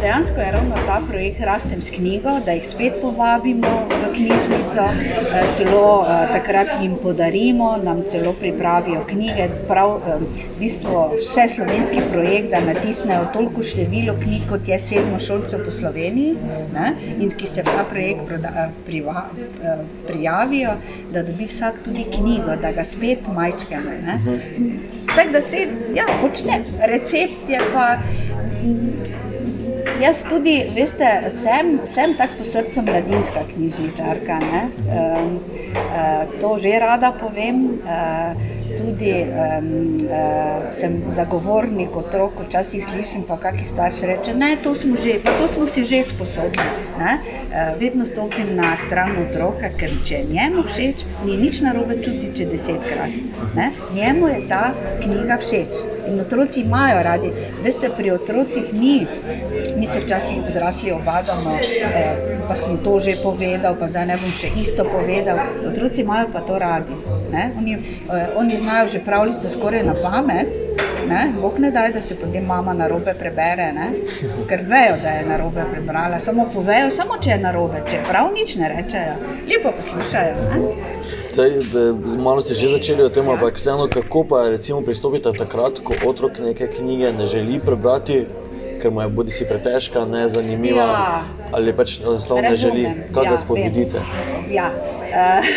Dejansko 0.04 0.40
je 0.40 0.52
ravno 0.52 0.74
ta 0.86 1.02
projekt 1.08 1.40
Rastem 1.40 1.82
s 1.82 1.90
knjigo, 1.90 2.32
da 2.44 2.52
jih 2.52 2.66
spet 2.68 2.96
povabimo 3.00 3.68
v 3.88 4.10
knjižnico, 4.16 4.82
eh, 4.84 5.46
celo 5.56 6.04
eh, 6.04 6.26
takrat 6.32 6.68
jim 6.82 6.96
podarimo, 7.02 7.76
nam 7.84 8.02
celo 8.10 8.34
pripravijo 8.40 9.00
knjige. 9.08 9.48
Prav 9.68 9.94
v 10.04 10.26
bistvu 10.58 11.06
vse 11.14 11.46
slovenski 11.54 12.04
projekt, 12.12 12.50
da 12.50 12.60
natisnejo 12.60 13.30
toliko 13.32 13.62
število 13.62 14.14
knjig, 14.20 14.44
kot 14.50 14.68
je 14.68 14.78
sedmo 14.78 15.20
šolcev 15.20 15.64
po 15.64 15.72
Sloveniji 15.72 16.36
ne, 16.74 16.92
in 17.16 17.32
ki 17.32 17.46
se 17.46 17.64
v 17.64 17.72
ta 17.72 17.88
projekt 17.88 18.36
priva, 18.84 19.24
eh, 19.32 19.80
prijavijo, 20.06 20.76
da 21.16 21.22
dobi 21.22 21.48
vsak 21.48 21.80
tudi 21.84 22.04
knjigo, 22.12 22.60
da 22.60 22.76
ga 22.76 22.84
spet 22.84 23.24
majčkamo. 23.32 23.96
Tako 25.06 25.28
da 25.32 25.42
se 25.48 25.66
ja, 25.96 26.04
počne, 26.20 26.60
recept 26.92 27.48
je 27.48 27.64
pa. 27.72 27.94
Jaz 30.00 30.22
tudi, 30.28 30.54
veste, 30.74 31.08
sem, 31.30 31.78
sem 31.86 32.14
tako 32.18 32.40
po 32.40 32.44
srcu 32.48 32.82
mladinska 32.82 33.44
knjižničarka. 33.54 34.38
Um, 34.40 35.38
uh, 35.76 36.40
to 36.40 36.58
že 36.58 36.78
rada 36.80 37.12
povem. 37.20 37.78
Uh, 37.84 38.54
tudi 38.76 39.22
um, 39.22 39.96
uh, 40.10 40.72
sem 40.74 41.02
zagovornik 41.08 41.96
otrok, 41.96 42.32
včasih 42.48 42.84
slišim 42.84 43.22
pa 43.28 43.36
kakšni 43.38 43.64
starši 43.64 44.06
reče, 44.06 44.34
ne, 44.34 44.56
to 44.62 44.74
smo, 44.74 44.96
že, 44.98 45.20
to 45.22 45.48
smo 45.48 45.66
si 45.66 45.84
že 45.84 46.02
sposobni. 46.02 46.66
Uh, 46.98 47.22
vedno 47.78 48.04
stopim 48.04 48.56
na 48.56 48.74
stran 48.76 49.16
otroka, 49.28 49.70
ker 49.78 49.94
če 50.04 50.24
njemu 50.30 50.66
všeč, 50.66 51.06
ni 51.24 51.38
nič 51.38 51.60
narobe 51.62 52.00
čuti, 52.02 52.32
če 52.34 52.50
desetkrat. 52.50 53.14
Ne? 53.54 53.70
Njemu 53.94 54.28
je 54.28 54.40
ta 54.48 54.64
knjiga 55.02 55.38
všeč. 55.38 55.93
In 56.08 56.20
otroci 56.20 56.60
imajo 56.60 57.02
radi. 57.02 57.32
Veste, 57.62 57.90
pri 57.96 58.10
otrocih 58.10 58.72
ni, 58.72 59.06
mi 59.76 59.86
se 59.86 60.00
včasih 60.00 60.44
odrasli 60.48 60.92
obadamo, 60.92 61.56
eh, 61.56 62.16
pa 62.48 62.56
smo 62.56 62.76
to 62.76 63.00
že 63.00 63.16
povedali, 63.22 63.76
pa 63.80 63.88
zdaj 63.88 64.06
ne 64.06 64.16
bom 64.16 64.30
še 64.30 64.48
isto 64.56 64.84
povedal. 64.84 65.38
Otroci 65.66 66.00
imajo 66.00 66.28
pa 66.32 66.40
to 66.40 66.58
radi. 66.58 66.94
Oni, 67.58 67.72
eh, 67.74 68.28
oni 68.36 68.56
znajo 68.56 68.88
že 68.88 69.04
pravljico 69.04 69.48
skoraj 69.48 69.82
na 69.82 69.94
pamet. 69.94 70.48
Ne? 71.08 71.32
Bog 71.40 71.58
ne 71.58 71.70
daj, 71.70 71.92
da 71.92 72.00
se 72.00 72.16
potem 72.16 72.44
mama 72.44 72.72
na 72.72 72.88
robe 72.88 73.14
prebere, 73.18 73.72
ne? 73.72 73.88
ker 74.48 74.64
vejo, 74.68 74.96
da 75.02 75.16
je 75.18 75.26
na 75.26 75.36
robe 75.36 75.64
prebrala. 75.72 76.18
Samo 76.18 76.48
povejo, 76.54 76.90
samo 76.90 77.18
če 77.22 77.30
je 77.30 77.38
na 77.38 77.52
robe, 77.52 77.82
če 77.90 78.00
prav 78.08 78.30
nič 78.34 78.54
ne 78.60 78.70
rečejo, 78.72 79.16
lepo 79.50 79.74
poslušajo. 79.78 80.34
Zdaj, 81.34 81.50
malo 82.18 82.40
ste 82.40 82.54
že 82.54 82.70
začeli 82.76 83.02
o 83.02 83.10
tem, 83.12 83.28
ampak 83.28 83.58
vseeno, 83.58 83.88
kako 83.90 84.24
pa 84.30 84.44
pristopite 84.86 85.32
takrat, 85.32 85.80
ko 85.84 85.94
otrok 86.06 86.38
neke 86.38 86.68
knjige 86.70 87.12
ne 87.12 87.26
želi 87.26 87.60
prebrati, 87.60 88.24
ker 88.84 88.92
mu 88.92 89.00
je 89.00 89.08
bodi 89.08 89.32
si 89.32 89.46
pretežka, 89.48 90.04
ne 90.04 90.26
zanimiva. 90.28 90.84
Ja. 90.84 91.22
Ali 91.56 91.72
pač 91.72 91.96
enostavno 92.02 92.42
ne 92.44 92.56
želi, 92.60 92.82
kaj 93.16 93.24
ja, 93.24 93.30
ga 93.30 93.36
spodbudite. 93.40 94.02
Ja. 94.52 94.66
Uh, 95.08 95.48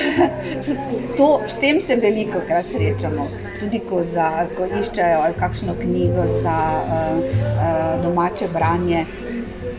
to, 1.18 1.28
s 1.44 1.60
tem 1.60 1.82
se 1.84 1.98
veliko 2.00 2.40
krat 2.48 2.72
srečamo. 2.72 3.28
Tudi 3.60 3.82
ko, 3.90 4.00
za, 4.14 4.46
ko 4.56 4.70
iščejo 4.80 5.26
kakšno 5.40 5.76
knjigo 5.82 6.24
za 6.40 6.58
uh, 6.86 7.20
uh, 7.20 7.90
domače 8.06 8.48
branje. 8.54 9.04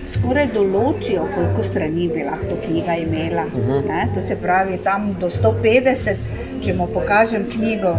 Skoraj 0.08 0.50
določijo, 0.52 1.24
koliko 1.34 1.64
strani 1.64 2.08
bi 2.12 2.26
lahko 2.28 2.58
knjiga 2.66 2.98
imela. 3.00 3.46
Uh 3.48 3.62
mhm. 3.62 3.88
-huh. 3.88 4.14
To 4.14 4.20
se 4.20 4.36
pravi, 4.36 4.78
tam 4.84 5.14
do 5.20 5.30
150, 5.30 6.20
če 6.64 6.74
mu 6.74 6.86
pokažem 6.94 7.46
knjigo, 7.52 7.94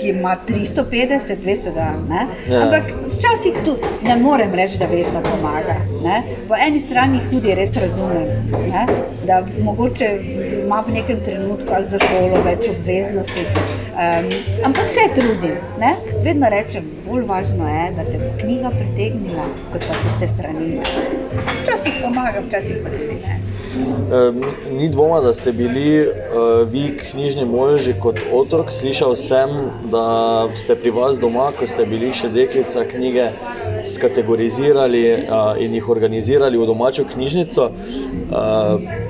ki 0.00 0.08
ima 0.08 0.36
350, 0.48 1.44
veste, 1.44 1.70
da 1.74 1.92
ne. 2.08 2.26
Ja. 2.50 2.62
Ampak 2.64 2.90
včasih 3.12 3.58
tudi 3.64 3.90
ne 4.02 4.16
morem 4.16 4.54
reči, 4.54 4.78
da 4.78 4.86
vedno 4.90 5.22
pomaga. 5.22 5.76
Ne? 6.02 6.22
Po 6.48 6.58
eni 6.66 6.80
strani 6.80 7.20
jih 7.20 7.28
tudi 7.30 7.54
res 7.54 7.76
razumem, 7.78 8.28
ne? 8.72 8.86
da 9.26 9.42
mogoče 9.62 10.08
ima 10.64 10.80
v 10.86 10.96
nekem 10.96 11.20
trenutku 11.24 11.82
za 11.90 12.00
šolo 12.02 12.42
več 12.46 12.66
obveznosti. 12.72 13.46
Um, 13.92 14.30
ampak 14.66 14.90
se 14.96 15.06
trudim, 15.14 15.60
ne? 15.78 15.94
vedno 16.24 16.50
rečem, 16.50 16.88
bolj 17.06 17.26
važno 17.28 17.68
je, 17.68 17.86
da 17.96 18.06
te 18.08 18.18
bo 18.18 18.32
knjiga 18.40 18.72
pritegnila, 18.78 19.46
kot 19.72 19.86
pa 19.88 20.00
tiste 20.02 20.32
strani. 20.34 20.80
Včasih 21.62 22.02
pomaga, 22.02 22.42
včasih 22.48 22.82
pa 22.82 22.94
tudi 22.96 23.20
ne. 23.22 23.38
Ni 24.70 24.88
dvoma, 24.88 25.20
da 25.20 25.32
ste 25.34 25.52
bili 25.52 26.02
uh, 26.02 26.68
vi 26.68 26.90
knjižni 26.98 27.44
možje 27.72 27.94
kot 28.00 28.16
otrok. 28.32 28.70
Slišal 28.72 29.16
sem, 29.16 29.50
da 29.90 30.04
ste 30.54 30.76
pri 30.76 30.90
vas 30.92 31.20
doma, 31.20 31.48
ko 31.56 31.66
ste 31.66 31.86
bili 31.88 32.12
še 32.14 32.28
deklica 32.32 32.84
knjige, 32.88 33.30
skategorizirali 33.88 35.02
in 35.64 35.76
jih 35.78 35.88
organizirali 35.88 36.60
v 36.60 36.68
domačo 36.68 37.06
knjižnico. 37.08 37.70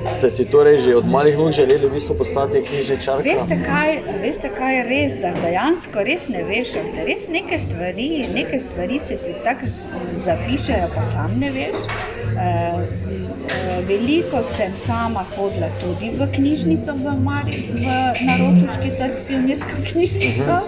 Ste 0.07 0.31
si 0.31 0.47
torej 0.51 0.79
že 0.83 0.95
od 0.99 1.07
malih 1.07 1.37
nog 1.37 1.51
želeli 1.51 1.87
v 1.87 1.93
bistvu 1.97 2.15
postati 2.19 2.63
knjižničar? 2.63 3.23
Veste 3.23 3.59
kaj, 3.65 3.99
veste, 4.23 4.51
kaj 4.55 4.75
je 4.77 4.83
res, 4.89 5.19
da 5.21 5.35
dejansko 5.43 6.07
res 6.07 6.27
ne 6.31 6.43
veš, 6.47 6.75
da 6.95 7.07
res 7.07 7.27
neke 7.31 7.59
stvari, 7.59 8.09
neke 8.33 8.59
stvari 8.59 8.99
se 8.99 9.19
ti 9.19 9.35
tako 9.43 9.71
zapišejo, 10.25 10.91
pa 10.95 11.07
sam 11.11 11.39
ne 11.39 11.51
veš. 11.51 12.22
Uh, 12.33 13.33
Veliko 13.87 14.39
sem 14.55 14.71
sama 14.75 15.25
hodila 15.35 15.67
tudi 15.81 16.09
v 16.15 16.27
knjižnico 16.31 16.93
v 16.95 17.15
Mari, 17.19 17.57
v 17.75 17.87
Narodoški 18.23 18.91
trg, 18.95 19.17
pionirska 19.27 19.75
knjižnica. 19.91 20.61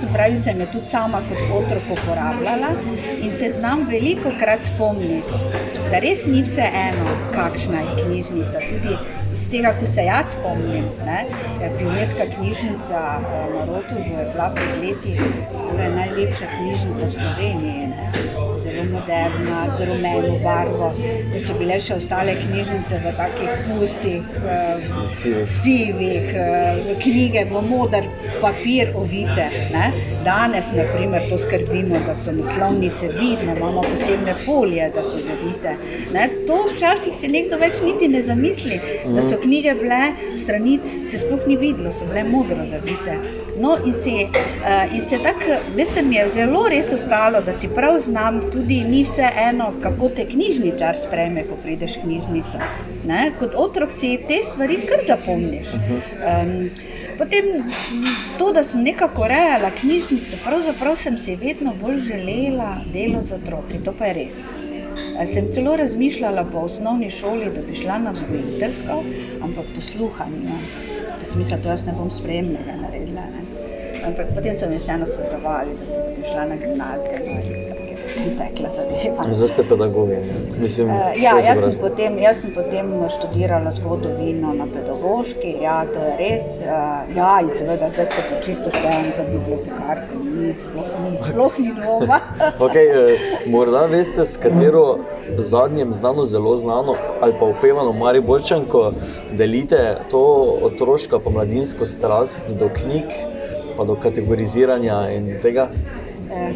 Se 0.00 0.08
pravi, 0.12 0.36
sem 0.40 0.60
jo 0.60 0.66
tudi 0.72 0.88
sama 0.88 1.20
kot 1.28 1.52
otrok 1.58 1.90
uporabljala 1.92 2.72
in 3.20 3.32
se 3.32 3.50
znam 3.58 3.84
veliko 3.88 4.32
krat 4.40 4.64
spomniti, 4.68 5.40
da 5.90 6.00
res 6.04 6.24
ni 6.26 6.42
vse 6.44 6.64
eno, 6.64 7.16
kakšna 7.36 7.84
je 7.84 8.04
knjižnica. 8.04 8.64
Tudi 8.70 8.96
iz 9.36 9.48
tega, 9.52 9.74
ko 9.80 9.86
se 9.86 10.04
jaz 10.08 10.32
spomnim, 10.32 10.88
ne, 11.04 11.20
je 11.60 11.72
pionirska 11.78 12.28
knjižnica 12.36 13.04
na 13.54 13.64
Rotužu 13.68 14.16
je 14.16 14.26
bila 14.32 14.50
pred 14.56 14.80
leti 14.80 15.18
skoraj 15.56 15.92
najlepša 16.00 16.52
knjižnica 16.56 17.06
v 17.06 17.12
Sloveniji. 17.20 17.86
Ne 17.92 18.35
moderna, 18.90 19.58
z 19.76 19.86
rumeno 19.88 20.38
barvo. 20.44 20.92
To 21.32 21.40
so 21.42 21.56
bile 21.58 21.78
še 21.82 21.98
ostale 22.00 22.34
knjižnice 22.38 23.00
v 23.04 23.12
takih 23.18 23.50
pustih, 23.66 24.28
uh, 24.42 24.86
sivih, 25.62 26.30
uh, 26.32 26.92
knjige 27.02 27.46
v 27.50 27.62
modar 27.68 28.08
papir 28.42 28.92
ovite. 28.94 29.48
Ne? 29.74 29.86
Danes, 30.24 30.72
na 30.76 30.86
primer, 30.92 31.28
to 31.30 31.38
skrbimo, 31.38 32.00
da 32.06 32.14
so 32.18 32.34
naslovnice 32.36 33.10
vidne, 33.16 33.56
imamo 33.56 33.84
posebne 33.86 34.36
folije, 34.44 34.90
da 34.94 35.04
so 35.06 35.22
zavite. 35.22 35.76
Ne? 36.14 36.28
To 36.48 36.62
včasih 36.70 37.14
se 37.16 37.30
nekdo 37.32 37.60
več 37.62 37.80
niti 37.84 38.08
ne 38.08 38.22
zamisli, 38.26 38.80
da 39.16 39.26
so 39.28 39.40
knjige 39.42 39.76
bile, 39.80 40.02
stranic 40.38 40.86
se 40.86 41.22
sploh 41.22 41.46
ni 41.46 41.58
videlo, 41.60 41.92
so 41.92 42.08
bile 42.10 42.24
modro 42.28 42.66
zavite. 42.70 43.20
No, 43.58 43.78
in 43.84 43.94
se, 43.94 44.10
uh, 44.10 44.94
in 44.94 45.02
se 45.02 45.18
tako, 45.18 45.56
veste, 45.76 46.02
mi 46.02 46.16
je 46.16 46.28
zelo 46.28 46.66
res 46.68 46.92
ostalo, 46.92 47.40
da 47.40 47.52
si 47.52 47.68
prav 47.68 47.98
znam, 48.04 48.40
tudi 48.52 48.82
ni 48.84 49.02
vse 49.04 49.30
eno, 49.48 49.70
kako 49.82 50.10
te 50.16 50.26
knjižničar 50.28 50.98
sprejme, 51.00 51.46
ko 51.48 51.56
prideš 51.62 51.96
v 51.96 52.02
knjižnico. 52.04 52.60
Ne? 53.08 53.30
Kot 53.38 53.56
otrok 53.56 53.94
si 53.96 54.16
te 54.28 54.42
stvari 54.44 54.82
kar 54.90 55.00
zapomniš. 55.06 55.72
Um, 55.72 56.52
potem 57.18 57.72
to, 58.38 58.50
da 58.52 58.64
sem 58.64 58.84
nekako 58.84 59.28
rejala 59.32 59.70
knjižnico, 59.80 60.42
pravzaprav 60.44 60.98
sem 61.00 61.16
si 61.18 61.38
vedno 61.40 61.72
bolj 61.80 62.02
želela 62.10 62.74
delo 62.92 63.22
z 63.22 63.38
otroki, 63.40 63.80
to 63.84 63.96
pa 63.96 64.12
je 64.12 64.18
res. 64.20 64.42
Sem 65.32 65.48
celo 65.52 65.76
razmišljala 65.76 66.44
po 66.52 66.66
osnovni 66.68 67.08
šoli, 67.10 67.48
da 67.54 67.64
bi 67.64 67.76
šla 67.76 67.98
na 68.04 68.12
vzgojiteljsko, 68.16 69.00
ampak 69.48 69.72
posluha 69.76 70.28
nimam. 70.28 70.95
Sem 71.26 71.38
mislila, 71.42 71.60
da 71.62 71.74
jaz 71.74 71.86
ne 71.86 71.94
bom 71.98 72.10
spremljala, 72.10 72.80
naredila. 72.82 73.28
Ne? 73.34 73.44
Ampak 74.06 74.34
potem 74.34 74.56
sem 74.56 74.72
jih 74.72 74.82
vseeno 74.82 75.06
svetovala, 75.10 75.78
da 75.80 75.86
sem 75.92 76.26
šla 76.30 76.50
na 76.52 76.58
gimnazijo. 76.62 77.22
No, 77.26 77.65
Tekla 78.16 78.68
zadeva. 78.76 79.26
Zdaj 79.36 79.48
ste 79.48 79.64
pedagogi. 79.68 80.16
Mislim, 80.60 80.88
uh, 80.88 81.12
ja, 81.22 81.36
jaz, 81.40 81.60
sem 81.60 81.80
potem, 81.80 82.18
jaz 82.18 82.40
sem 82.40 82.54
potem 82.54 82.92
študirala 83.18 83.72
zgodovino 83.76 84.54
na 84.54 84.66
pedagoški, 84.72 85.56
ja, 85.62 85.82
to 85.92 86.00
je 86.00 86.14
res. 86.20 86.46
Uh, 86.60 87.16
ja, 87.16 87.32
in 87.44 87.50
seveda, 87.58 87.90
da 87.96 88.06
se 88.06 88.24
čisto 88.44 88.72
štejem 88.72 89.12
za 89.16 89.26
bibliotekarko, 89.30 90.22
ni 90.24 90.54
sploh 90.62 90.90
ni, 91.04 91.12
sploh 91.28 91.58
ni 91.58 91.74
dvoma. 91.80 92.20
okay, 92.66 92.90
uh, 92.94 93.46
morda 93.52 93.86
veste, 93.92 94.26
s 94.26 94.40
katero 94.40 94.86
zadnjem 95.38 95.92
znano, 95.92 96.24
zelo 96.24 96.56
znano 96.56 96.94
ali 97.20 97.34
pa 97.40 97.46
upevano 97.46 97.92
Mariborčanko 97.92 98.92
delite 99.32 99.96
to 100.10 100.22
otroško 100.62 101.18
pa 101.18 101.30
mladinsko 101.30 101.86
strast 101.86 102.42
do 102.58 102.68
knjig 102.68 103.04
pa 103.76 103.84
do 103.84 103.94
kategoriziranja 103.94 105.10
in 105.10 105.38
tega. 105.42 105.68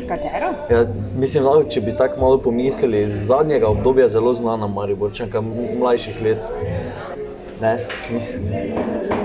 Katero? 0.08 0.52
Ja, 0.70 0.86
mislim, 1.18 1.44
da 1.44 1.68
če 1.70 1.80
bi 1.80 1.94
tako 1.96 2.20
malo 2.20 2.38
pomislili, 2.38 3.02
iz 3.02 3.26
zadnjega 3.26 3.68
obdobja 3.68 4.04
je 4.04 4.08
zelo 4.08 4.32
znana 4.32 4.66
Mariborčanka, 4.66 5.40
mlajših 5.78 6.22
let. 6.22 6.60
Ne? 7.60 7.78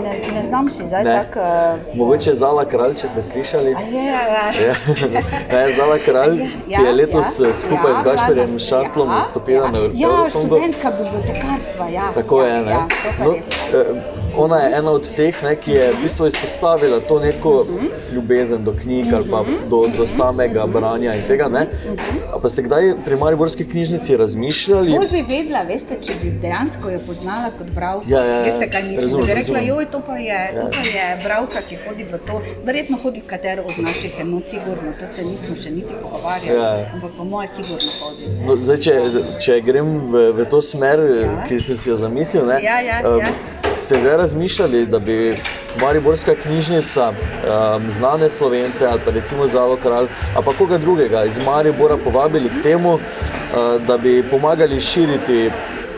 Ne, 0.03 0.13
ne 0.35 0.43
znam 0.47 0.69
si 0.69 0.87
zdaj 0.87 1.03
tako. 1.03 1.39
Uh... 1.39 1.97
Mogoče 1.97 2.29
je 2.29 2.35
Zala 2.35 2.65
kralj, 2.65 2.95
če 2.99 3.07
ste 3.07 3.21
slišali. 3.23 3.69
Je, 3.69 4.03
ja, 4.03 4.23
ja. 4.27 4.73
ja. 5.51 5.59
je 5.59 5.73
Zala 5.73 5.97
kralj, 6.05 6.41
ja, 6.41 6.49
ja, 6.67 6.79
ki 6.79 6.83
je 6.85 6.91
letos 6.91 7.39
ja, 7.39 7.53
skupaj 7.53 7.91
ja, 7.91 7.97
z 7.99 8.03
Gašperjem 8.03 8.59
Šantlom 8.59 9.07
ja, 9.07 9.15
nastopila 9.15 9.65
ja, 9.65 9.71
na 9.71 9.77
Evropi. 9.77 10.01
Ja, 10.01 10.13
študentka 10.29 10.91
bibliotekarstva. 10.99 11.89
Ja, 11.93 12.11
tako 12.13 12.41
ja, 12.41 12.55
je. 12.55 12.61
Ne? 12.65 12.71
Ja, 12.71 12.85
no, 13.23 13.35
ona 14.37 14.57
je 14.57 14.77
ena 14.77 14.91
od 14.91 15.11
teh, 15.15 15.43
ne, 15.43 15.55
ki 15.55 15.71
je 15.71 15.89
v 15.93 16.01
bistvu 16.03 16.27
izpostavila 16.27 16.99
to 17.07 17.19
neko 17.19 17.65
ljubezen 18.13 18.63
do 18.63 18.73
knjig 18.81 19.13
ali 19.13 19.29
pa 19.31 19.43
do, 19.69 19.85
do 19.97 20.07
samega 20.07 20.65
branja 20.65 21.15
in 21.15 21.23
tega. 21.27 21.47
Ne. 21.49 21.67
A 22.33 22.39
pa 22.39 22.49
ste 22.49 22.61
kdaj 22.61 22.93
pri 23.05 23.15
Mariborski 23.15 23.65
knjižnici 23.69 24.17
razmišljali? 24.17 24.97
Bolj 24.97 25.11
bi 25.11 25.23
vedela, 25.27 25.63
veste, 25.67 25.97
če 26.01 26.17
bi 26.21 26.31
dejansko 26.41 26.89
jo 26.89 26.99
poznala 27.07 27.51
kot 27.57 27.69
bravka. 27.75 28.09
Ja, 28.09 28.23
ja, 28.23 28.35
ja. 28.35 28.41
Veste, 28.49 28.69
kaj 28.71 28.83
mislim? 28.83 29.01
Razumem, 29.01 29.25
bi 29.25 29.33
rekla, 29.33 29.59
joj, 29.67 29.85
to 29.91 30.01
pa 30.07 30.17
je, 30.17 30.39
ja. 30.55 30.61
to 30.61 30.69
pa 30.77 30.87
je 30.87 31.05
bravka, 31.23 31.65
ki 31.69 31.79
hodi 31.87 32.07
v 32.11 32.21
to. 32.27 32.41
Verjetno 32.65 32.99
hodi 33.03 33.23
v 33.23 33.27
katero 33.27 33.63
od 33.63 33.83
naših 33.87 34.19
enot, 34.21 34.49
sigurno. 34.49 34.95
To 34.99 35.11
se 35.15 35.25
nismo 35.25 35.55
še 35.63 35.71
niti 35.71 35.99
pogovarjali, 36.01 36.59
ja. 36.59 36.89
ampak 36.93 37.15
po 37.17 37.23
moje 37.23 37.51
sigurno 37.55 37.91
hodi. 37.99 38.31
No, 38.45 38.57
zdaj, 38.57 38.81
če, 38.87 38.97
če 39.43 39.61
grem 39.65 39.95
v, 40.11 40.25
v 40.39 40.49
to 40.49 40.61
smer, 40.61 41.01
ja. 41.21 41.37
ki 41.49 41.61
sem 41.61 41.79
si 41.79 41.89
jo 41.89 41.99
zamislil, 41.99 42.45
ne, 42.49 42.59
ja, 42.63 42.81
ja, 42.85 43.01
um, 43.05 43.21
ja. 43.23 43.64
Ste 43.77 43.99
kdaj 43.99 44.17
razmišljali, 44.17 44.85
da 44.85 44.99
bi 44.99 45.41
Mariborska 45.81 46.35
knjižnica 46.43 47.09
um, 47.09 47.89
znane 47.89 48.29
slovence 48.29 48.85
ali 48.85 49.01
pa 49.05 49.11
recimo 49.11 49.47
Zalo 49.47 49.77
Kralj 49.77 50.07
ali 50.35 50.45
pa 50.45 50.53
koga 50.53 50.77
drugega 50.77 51.25
iz 51.25 51.37
Maribora 51.37 51.97
povabili 51.97 52.49
k 52.49 52.63
temu, 52.63 52.93
uh, 52.93 53.01
da 53.87 53.97
bi 53.97 54.23
pomagali 54.31 54.81
širiti 54.81 55.51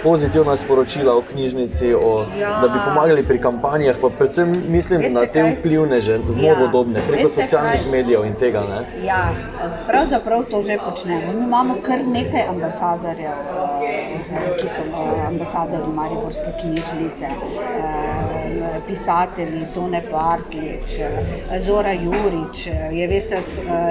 pozitivna 0.04 0.58
sporočila 0.58 1.18
o 1.18 1.22
knjižnici, 1.22 1.94
o, 1.94 2.26
ja. 2.40 2.60
da 2.62 2.68
bi 2.68 2.80
pomagali 2.86 3.24
pri 3.24 3.42
kampanjah, 3.42 3.96
pa 4.02 4.10
predvsem 4.10 4.54
mislim 4.68 5.02
Veste 5.02 5.20
na 5.20 5.26
te 5.26 5.42
kaj? 5.42 5.56
vplivne, 5.60 6.00
že 6.00 6.14
ja. 6.14 6.20
novodobne, 6.20 7.02
preko 7.08 7.24
Veste 7.24 7.42
socialnih 7.42 7.82
kaj? 7.82 7.92
medijev 7.92 8.26
in 8.26 8.36
tega. 8.36 8.62
Ne? 8.62 9.06
Ja, 9.06 9.34
pravzaprav 9.88 10.44
to 10.52 10.64
že 10.64 10.78
počnemo. 10.86 11.34
Mi 11.34 11.44
imamo 11.44 11.76
kar 11.86 12.00
nekaj 12.08 12.48
ambasadorjev, 12.50 13.32
eh, 13.32 13.77
ki 14.60 14.68
so 14.68 14.84
eh, 14.84 15.28
ambasadori 15.28 15.92
Mariborske 15.96 16.52
knjižnice, 16.62 17.28
eh, 17.30 18.80
pisatelji 18.88 19.66
Tone 19.74 20.02
Partlič, 20.12 21.00
Zora 21.66 21.92
Jurič, 21.92 22.66
je 22.92 23.08
veste, 23.08 23.42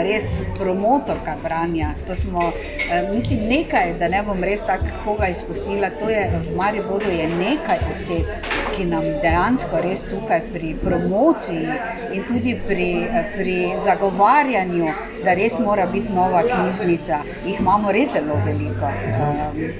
res 0.08 0.36
promotorka 0.58 1.36
branja. 1.42 1.90
To 2.06 2.14
smo, 2.14 2.50
mislim, 3.12 3.46
nekaj, 3.48 3.94
da 3.98 4.08
ne 4.08 4.22
bom 4.26 4.44
res 4.44 4.60
tako 4.66 4.92
koga 5.04 5.28
izpustila, 5.28 5.90
to 6.00 6.08
je 6.10 6.30
v 6.30 6.56
Mariboru 6.56 7.10
je 7.10 7.28
nekaj 7.36 7.78
oseb, 7.92 8.30
ki 8.76 8.84
nam 8.84 9.04
dejansko 9.22 9.80
res 9.84 10.04
tukaj 10.10 10.42
pri 10.52 10.74
promociji 10.82 11.78
in 12.12 12.24
tudi 12.28 12.56
pri, 12.66 12.90
pri 13.36 13.58
zagovarjanju, 13.84 14.92
da 15.24 15.34
res 15.38 15.58
mora 15.58 15.86
biti 15.92 16.12
nova 16.12 16.42
knjižnica, 16.48 17.20
jih 17.46 17.60
imamo 17.60 17.92
res 17.92 18.12
zelo 18.12 18.38
veliko. 18.46 18.92
Um, 19.20 19.75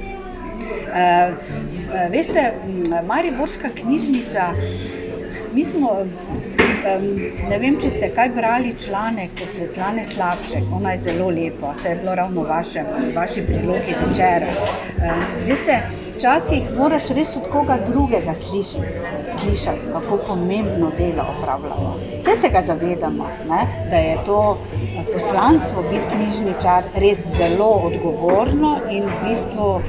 veste, 2.11 2.53
Mariborska 3.07 3.69
knjižnica, 3.75 4.53
mi 5.53 5.65
smo. 5.65 5.97
Ne 7.51 7.59
vem, 7.59 7.81
če 7.83 7.91
ste 7.91 8.09
kaj 8.15 8.29
brali 8.37 8.75
članek 8.85 9.41
od 9.43 9.55
Svetlane 9.55 10.05
Slabše, 10.05 10.61
ona 10.75 10.93
je 10.95 11.01
zelo 11.09 11.31
lepa, 11.35 11.73
vse 11.75 11.89
je 11.89 11.97
bilo 12.03 12.15
ravno 12.15 12.43
v 12.43 13.15
vaši 13.17 13.43
prilogi 13.49 13.97
včeraj. 14.05 14.55
Um, 14.55 15.25
veste, 15.49 15.81
Včasih 16.17 16.71
moraš 16.73 17.11
res 17.13 17.35
od 17.37 17.45
koga 17.53 17.75
drugega 17.87 18.33
slišati, 18.35 18.93
slišati 19.39 19.91
kako 19.93 20.17
pomembno 20.27 20.89
delo 20.99 21.27
opravljamo. 21.33 21.91
Vse 22.21 22.37
se 22.41 22.49
ga 22.49 22.63
zavedamo, 22.67 23.27
ne? 23.51 23.67
da 23.91 23.97
je 23.97 24.17
to 24.27 24.39
eh, 24.57 24.66
poslanstvo 25.13 25.83
biti 25.91 26.05
knjižničar 26.13 26.85
res 26.95 27.19
zelo 27.37 27.69
odgovorno 27.89 28.81
in 28.91 29.05
v 29.05 29.29
bistvu 29.29 29.69
uh, 29.77 29.83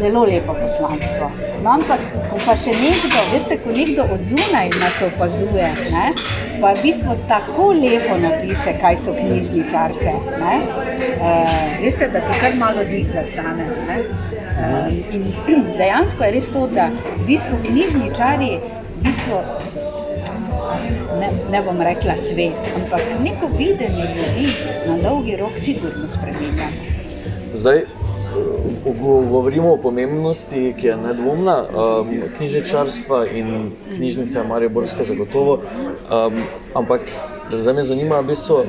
zelo 0.00 0.24
lepo 0.24 0.54
poslanstvo. 0.54 1.30
No, 1.62 1.70
ampak, 1.70 2.00
ko 2.30 2.38
pa 2.46 2.56
še 2.56 2.74
nekdo, 2.76 3.20
veste, 3.32 3.58
ko 3.64 3.74
nekdo 3.76 4.06
od 4.14 4.24
zunaj 4.30 4.72
nas 4.80 5.02
opazuje, 5.06 5.68
ne? 5.92 6.06
pa 6.62 6.72
v 6.76 6.82
bistvu 6.82 7.16
tako 7.28 7.72
lepo 7.76 8.18
napiše, 8.22 8.76
kaj 8.80 8.98
so 9.04 9.14
knjižničarke. 9.18 10.14
Uh, 10.42 11.56
veste, 11.82 12.08
da 12.12 12.22
ti 12.26 12.40
kar 12.40 12.56
malo 12.58 12.84
dih 12.88 13.08
zastane. 13.12 13.68
Ne? 13.88 13.98
Um, 14.62 14.98
in 15.12 15.32
dejansko 15.80 16.24
je 16.24 16.34
res 16.38 16.50
to, 16.54 16.66
da 16.74 16.90
v 17.16 17.26
bistvu 17.30 17.58
knjižničari, 17.66 18.52
v 18.98 19.06
bistvu, 19.06 19.42
ne, 21.22 21.30
ne 21.50 21.62
bom 21.62 21.80
rekla 21.80 22.16
svet, 22.16 22.70
ampak 22.76 23.02
neko 23.22 23.50
videnje 23.58 24.06
ljudi 24.16 24.46
na 24.86 24.96
dolgi 25.08 25.36
rok 25.36 25.58
sigurno 25.58 26.08
spremenjamo. 26.08 26.76
zdaj, 27.54 27.84
govorimo 29.30 29.72
o 29.72 29.76
pomembnosti, 29.76 30.74
ki 30.80 30.86
je 30.86 30.96
nedvomna, 30.96 31.56
um, 31.62 32.10
knjižničarstva 32.36 33.26
in 33.26 33.70
knjižnice 33.96 34.42
Mariborske 34.48 35.04
zagotovo, 35.04 35.58
um, 35.60 36.40
ampak 36.74 37.00
zdaj 37.50 37.74
me 37.74 37.84
zanima, 37.84 38.20
v 38.20 38.32
bistvu, 38.32 38.64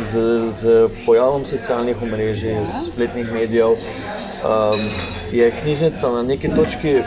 z, 0.00 0.20
z 0.50 0.88
pojavom 1.06 1.44
socialnih 1.44 2.02
omrežij, 2.02 2.60
spletnih 2.84 3.32
medijev, 3.32 3.70
um, 3.70 4.84
je 5.32 5.50
knjižnica 5.62 6.12
na 6.12 6.22
neki 6.22 6.48
točki 6.56 7.00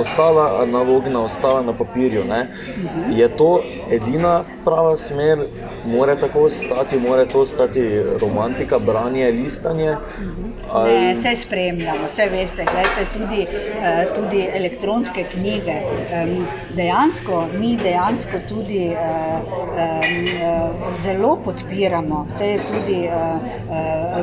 ostala 0.00 0.62
analogna, 0.62 1.22
ostala 1.24 1.62
na 1.62 1.72
papirju. 1.72 2.24
Ne? 2.24 2.48
Je 3.10 3.28
to 3.28 3.62
edina 3.90 4.42
prava 4.64 4.96
smer, 4.96 5.38
mora 5.84 6.16
tako 6.16 6.40
ostati, 6.40 6.98
mora 6.98 7.26
to 7.26 7.40
ostati 7.40 8.02
romantika, 8.20 8.78
branje, 8.78 9.30
listanje? 9.30 9.96
Ali... 10.72 10.92
Ne, 10.92 11.14
vse 11.14 11.36
spremljamo, 11.36 12.08
vse 12.12 12.26
veste, 12.26 12.64
gledajte, 12.64 13.06
tudi, 13.18 13.46
eh, 13.82 14.06
tudi 14.14 14.48
elektronske 14.54 15.24
knjige. 15.32 15.74
Dejansko, 16.76 17.46
mi 17.58 17.76
dejansko 17.76 18.40
tudi 18.48 18.84
eh, 18.86 18.96
eh, 19.78 20.68
zelo 21.02 21.36
podpiramo, 21.44 22.26
vse 22.34 22.58
tudi 22.72 23.08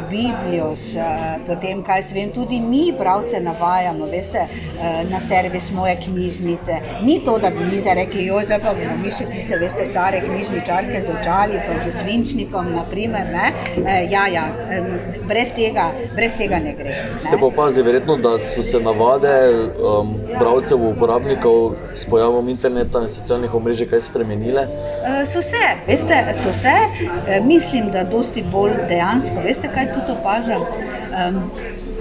Biblijo, 0.10 0.73
potem 1.47 1.81
kaj 1.84 2.03
se 2.03 2.15
vem, 2.15 2.31
tudi 2.31 2.60
mi 2.60 2.93
pravce 2.99 3.39
navajamo, 3.39 4.05
veste, 4.05 4.45
na 5.10 5.19
servis 5.19 5.71
moje 5.71 5.95
knjižnice. 6.03 6.79
Ni 7.03 7.19
to, 7.25 7.38
da 7.39 7.49
bi 7.49 7.65
mi 7.65 7.79
zdaj 7.81 7.95
rekli, 7.95 8.25
jo, 8.25 8.41
zdaj 8.45 8.60
pa 8.60 8.73
bomo 8.73 8.97
mi 9.01 9.12
še 9.12 9.27
tiste, 9.31 9.58
veste, 9.62 9.86
stare 9.86 10.21
knjižničarke 10.25 11.01
z 11.01 11.13
očali, 11.19 11.62
pa 11.67 11.77
z 11.86 11.95
svinčnikom, 11.99 12.73
naprimer, 12.75 13.31
ne. 13.31 13.51
Ja, 14.12 14.27
ja, 14.31 14.45
brez 15.27 15.53
tega, 15.55 15.89
brez 16.15 16.34
tega 16.37 16.59
ne 16.59 16.73
gre. 16.77 16.95
Ne? 17.13 17.21
Ste 17.21 17.37
pa 17.39 17.45
opazili, 17.45 17.85
verjetno, 17.87 18.17
da 18.17 18.35
so 18.39 18.63
se 18.63 18.79
navade 18.79 19.33
um, 19.51 20.13
bralcev, 20.39 20.83
uporabnikov 20.89 21.75
s 21.93 22.05
pojavom 22.09 22.49
interneta 22.49 23.01
in 23.03 23.09
socialnih 23.09 23.53
omrežij 23.55 23.89
kaj 23.91 24.05
spremenile? 24.09 24.67
Uh, 24.67 25.21
so 25.29 25.41
se, 25.41 25.63
veste, 25.87 26.21
so 26.41 26.53
se. 26.61 26.75
E, 27.27 27.39
mislim, 27.41 27.91
da 27.91 28.03
dosti 28.03 28.43
bolj 28.51 28.77
dejansko. 28.89 29.41
Veste, 29.45 29.71
kaj 29.73 29.93
tudi 29.93 30.17
opažam? 30.19 30.67
Um, 31.15 31.41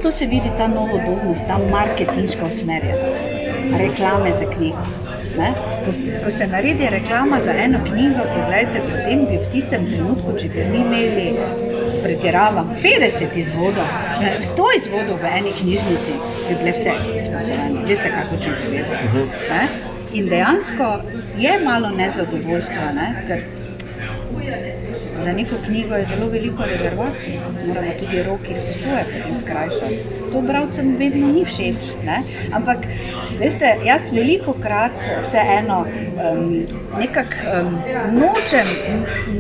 to 0.03 0.11
se 0.11 0.27
vidi 0.27 0.51
ta 0.57 0.69
novodobnost, 0.69 1.43
ta 1.49 1.59
marketinška 1.71 2.45
usmerjenost, 2.45 3.25
reklame 3.79 4.33
za 4.33 4.51
knjigo. 4.57 4.85
Ne? 5.39 5.53
Ko 6.25 6.31
se 6.31 6.47
naredi 6.47 6.89
reklama 6.91 7.41
za 7.41 7.55
eno 7.59 7.79
knjigo, 7.89 8.27
pogledajte, 8.35 8.83
potem 8.91 9.25
bi 9.31 9.37
v 9.37 9.49
tistem 9.53 9.87
trenutku, 9.91 10.37
če 10.41 10.49
bi 10.49 10.67
mi 10.71 10.83
imeli 10.83 11.27
pretiravam, 12.03 12.71
50 12.83 13.39
izvodov, 13.41 13.89
100 14.21 14.69
izvodov 14.79 15.19
v 15.23 15.33
eni 15.39 15.53
knjižnici, 15.61 16.15
bi 16.49 16.55
bile 16.61 16.73
vse 16.77 16.95
izposobljene. 17.17 17.85
Veste, 17.89 18.11
kako 18.11 18.43
če 18.45 18.51
povedati. 18.65 19.07
Uh 19.07 19.15
-huh. 19.15 19.69
In 20.15 20.29
dejansko 20.29 21.01
je 21.39 21.59
malo 21.61 21.91
nezadovoljstva, 21.91 22.93
ne? 22.95 23.09
ker 23.27 23.43
za 25.25 25.33
neko 25.33 25.57
knjigo 25.67 25.95
je 25.95 26.05
zelo 26.05 26.29
veliko 26.29 26.65
rezervacij, 26.65 27.33
moramo 27.67 27.91
tudi 27.99 28.23
roki 28.23 28.53
izposojati, 28.53 29.13
potem 29.13 29.39
skrajšati. 29.39 29.99
To 30.33 30.41
bralcem 30.41 30.97
vedno 30.99 31.27
ni 31.27 31.45
všeč. 31.45 31.77
Ne? 32.05 32.23
Ampak, 32.53 32.79
veste, 33.39 33.77
jaz 33.85 34.13
veliko 34.13 34.53
krat 34.63 34.93
vseeno 35.23 35.87
um, 35.87 36.67
nekako 36.99 37.35
um, 37.61 37.79
nočem, 38.13 38.67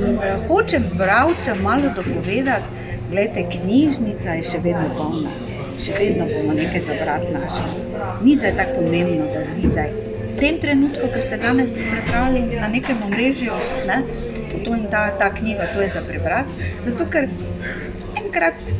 um, 0.08 0.18
hočem 0.48 0.90
bralcem 0.98 1.62
malo 1.62 1.92
dopovedati, 1.96 2.83
gledajte, 3.10 3.44
knjižnica 3.56 4.36
je 4.38 4.44
še 4.50 4.60
vedno 4.64 4.88
polna, 4.96 5.32
še 5.80 5.96
vedno 5.98 6.26
bomo 6.30 6.56
nekaj 6.56 6.84
zabrati 6.88 7.32
našli. 7.34 7.84
Ni 8.24 8.36
zdaj 8.36 8.56
tako 8.60 8.84
pomembno, 8.84 9.28
da 9.34 9.44
zvizaj. 9.52 9.90
V 10.34 10.36
tem 10.40 10.58
trenutku, 10.58 11.10
ko 11.14 11.20
ste 11.22 11.38
danes 11.38 11.76
prebrali 11.78 12.42
na 12.54 12.68
nekem 12.68 13.02
omrežju, 13.06 13.58
ne, 13.86 14.00
to 14.64 14.74
in 14.74 14.88
ta, 14.90 15.10
ta 15.18 15.30
knjiga, 15.34 15.70
to 15.74 15.82
je 15.84 15.88
za 15.94 16.02
prebrati. 16.02 16.70
Zato, 16.86 17.06
ker 17.10 17.28
enkrat 18.18 18.74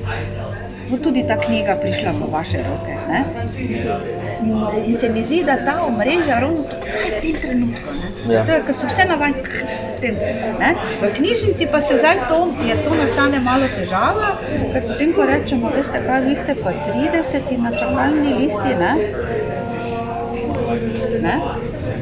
bo 0.91 0.99
tudi 0.99 1.25
ta 1.29 1.37
knjiga 1.41 1.77
prišla 1.83 2.17
po 2.21 2.27
vaše 2.33 2.65
roke. 2.65 4.14
In, 4.43 4.67
in 4.87 4.99
se 4.99 5.09
mi 5.09 5.23
zdi, 5.23 5.43
da 5.45 5.57
ta 5.65 5.75
omrežja 5.87 6.41
ravno 6.41 6.65
tukaj 6.71 7.11
v 7.11 7.21
tem 7.23 7.41
trenutku. 7.43 7.95
Ja. 8.29 8.45
Zato, 8.45 8.61
ker 8.67 8.77
so 8.77 8.89
vse 8.91 9.07
navajeni. 9.09 9.43
V 11.01 11.11
knjižnici 11.17 11.69
pa 11.73 11.81
se 11.81 11.99
zdaj 11.99 12.27
to, 12.29 12.41
je 12.67 12.77
to 12.85 12.95
nastane 12.99 13.41
malo 13.41 13.69
težava, 13.77 14.35
ker 14.73 14.83
potem, 14.89 15.13
ko 15.17 15.29
rečemo, 15.29 15.71
veste, 15.77 16.01
kaj, 16.07 16.25
vi 16.29 16.37
ste 16.37 16.57
pa 16.61 16.75
30 16.89 17.55
na 17.63 17.73
čakalni 17.73 18.35
listi, 18.41 18.75
ne? 18.81 18.93
Ne? 21.25 21.37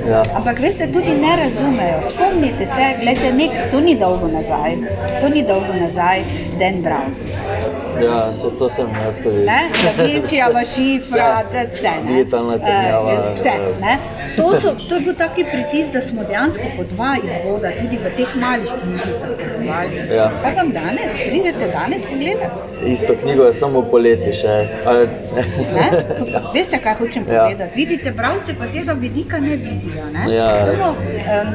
Ja. 0.09 0.23
Ampak 0.35 0.59
veste, 0.61 0.87
tudi 0.87 1.15
ne 1.15 1.37
razumejo. 1.37 1.99
Spomnite 2.11 2.67
se, 2.67 2.87
gledajte, 3.01 3.33
nek, 3.33 3.51
to 3.71 3.81
ni 3.81 3.95
dolgo 3.95 4.29
nazaj, 4.29 4.77
to 5.21 5.29
ni 5.29 5.43
dolgo 5.47 5.77
nazaj, 5.79 6.25
Den 6.59 6.83
Brown. 6.83 7.15
Ja, 8.03 8.33
se 8.33 8.51
to 8.59 8.69
sem 8.69 8.88
jaz 9.05 9.23
tudi. 9.23 9.47
Nemčija, 9.99 10.49
šifra, 10.75 11.45
vse. 11.53 11.95
Digitalna 12.09 12.59
tehnjava. 12.59 13.15
Uh, 13.15 13.35
vse, 13.37 13.55
ne? 13.81 13.99
To, 14.37 14.61
so, 14.61 14.75
to 14.88 14.95
je 14.95 15.01
bil 15.01 15.15
taki 15.15 15.45
pritisk, 15.45 15.93
da 15.93 16.03
smo 16.03 16.25
dejansko 16.25 16.73
po 16.77 16.85
dva 16.95 17.17
izvoda 17.23 17.71
tudi 17.79 18.01
v 18.03 18.17
teh 18.17 18.37
malih 18.37 18.73
knjižnicah. 18.83 19.52
Ja. 20.17 20.31
Kaj 20.43 20.55
vam 20.57 20.71
danes? 20.73 21.13
Pridete 21.17 21.69
danes 21.73 22.05
pogledati? 22.05 22.87
Isto 22.87 23.15
knjigo 23.23 23.45
je 23.45 23.53
samo 23.53 23.83
poleti 23.91 24.33
še. 24.33 24.55
Veste, 26.55 26.79
kaj 26.83 26.95
hočem 26.99 27.27
ja. 27.29 27.45
povedati? 27.45 27.73
Vidite, 27.77 28.11
bravce 28.11 28.55
pa 28.59 28.67
tega 28.73 28.93
vidika 28.93 29.41
ne 29.41 29.57
vidijo. 29.57 30.09
Ne? 30.13 30.27
Ja. 30.35 30.65
Samo, 30.67 30.91
um, 30.97 31.55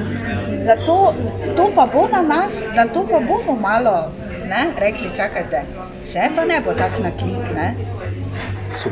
zato, 0.65 1.13
to 1.56 1.69
pa 1.75 1.86
bo 1.93 2.08
na 2.12 2.21
nas, 2.21 2.62
da 2.75 2.88
to 2.93 3.06
pa 3.10 3.19
bomo 3.19 3.56
malo 3.62 3.97
ne, 4.47 4.67
rekli, 4.80 5.10
čakajte, 5.17 5.63
vse 6.03 6.30
pa 6.36 6.45
ne 6.45 6.62
bo 6.65 6.73
tako 6.73 7.03
na 7.03 7.12
klik. 7.12 7.56
Ne? 7.56 7.75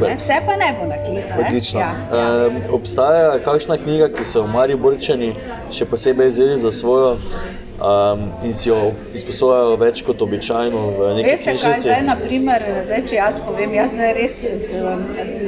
Ne, 0.02 0.16
vse 0.16 0.34
pa 0.46 0.56
ne 0.56 0.76
bo 0.80 0.86
na 0.86 0.98
klik. 1.04 1.26
Odlično. 1.40 1.80
Ja, 1.80 1.94
ja. 2.12 2.48
Um, 2.48 2.62
obstaja 2.72 3.40
kakšna 3.46 3.78
knjiga, 3.78 4.10
ki 4.10 4.26
so 4.26 4.44
v 4.44 4.52
Mariborčani 4.56 5.36
še 5.72 5.86
posebej 5.86 6.32
vzeli 6.34 6.58
za 6.58 6.72
svojo? 6.72 7.18
Um, 7.80 8.30
in 8.44 8.54
si 8.54 8.70
jo 8.70 8.94
izposojajo 9.14 9.76
več 9.82 10.02
kot 10.06 10.22
običajno 10.22 10.82
v 10.98 11.10
neki 11.18 11.30
Veste, 11.30 11.44
knjižnici. 11.44 11.72
Kaj, 11.72 11.82
zdaj, 11.86 12.04
naprimer, 12.08 12.66
zdaj, 12.88 13.04
če 13.10 13.16
jaz 13.16 13.40
povem, 13.46 13.76
jaz 13.76 13.92
zdaj 13.94 14.14
res 14.18 14.44
um, 14.48 15.04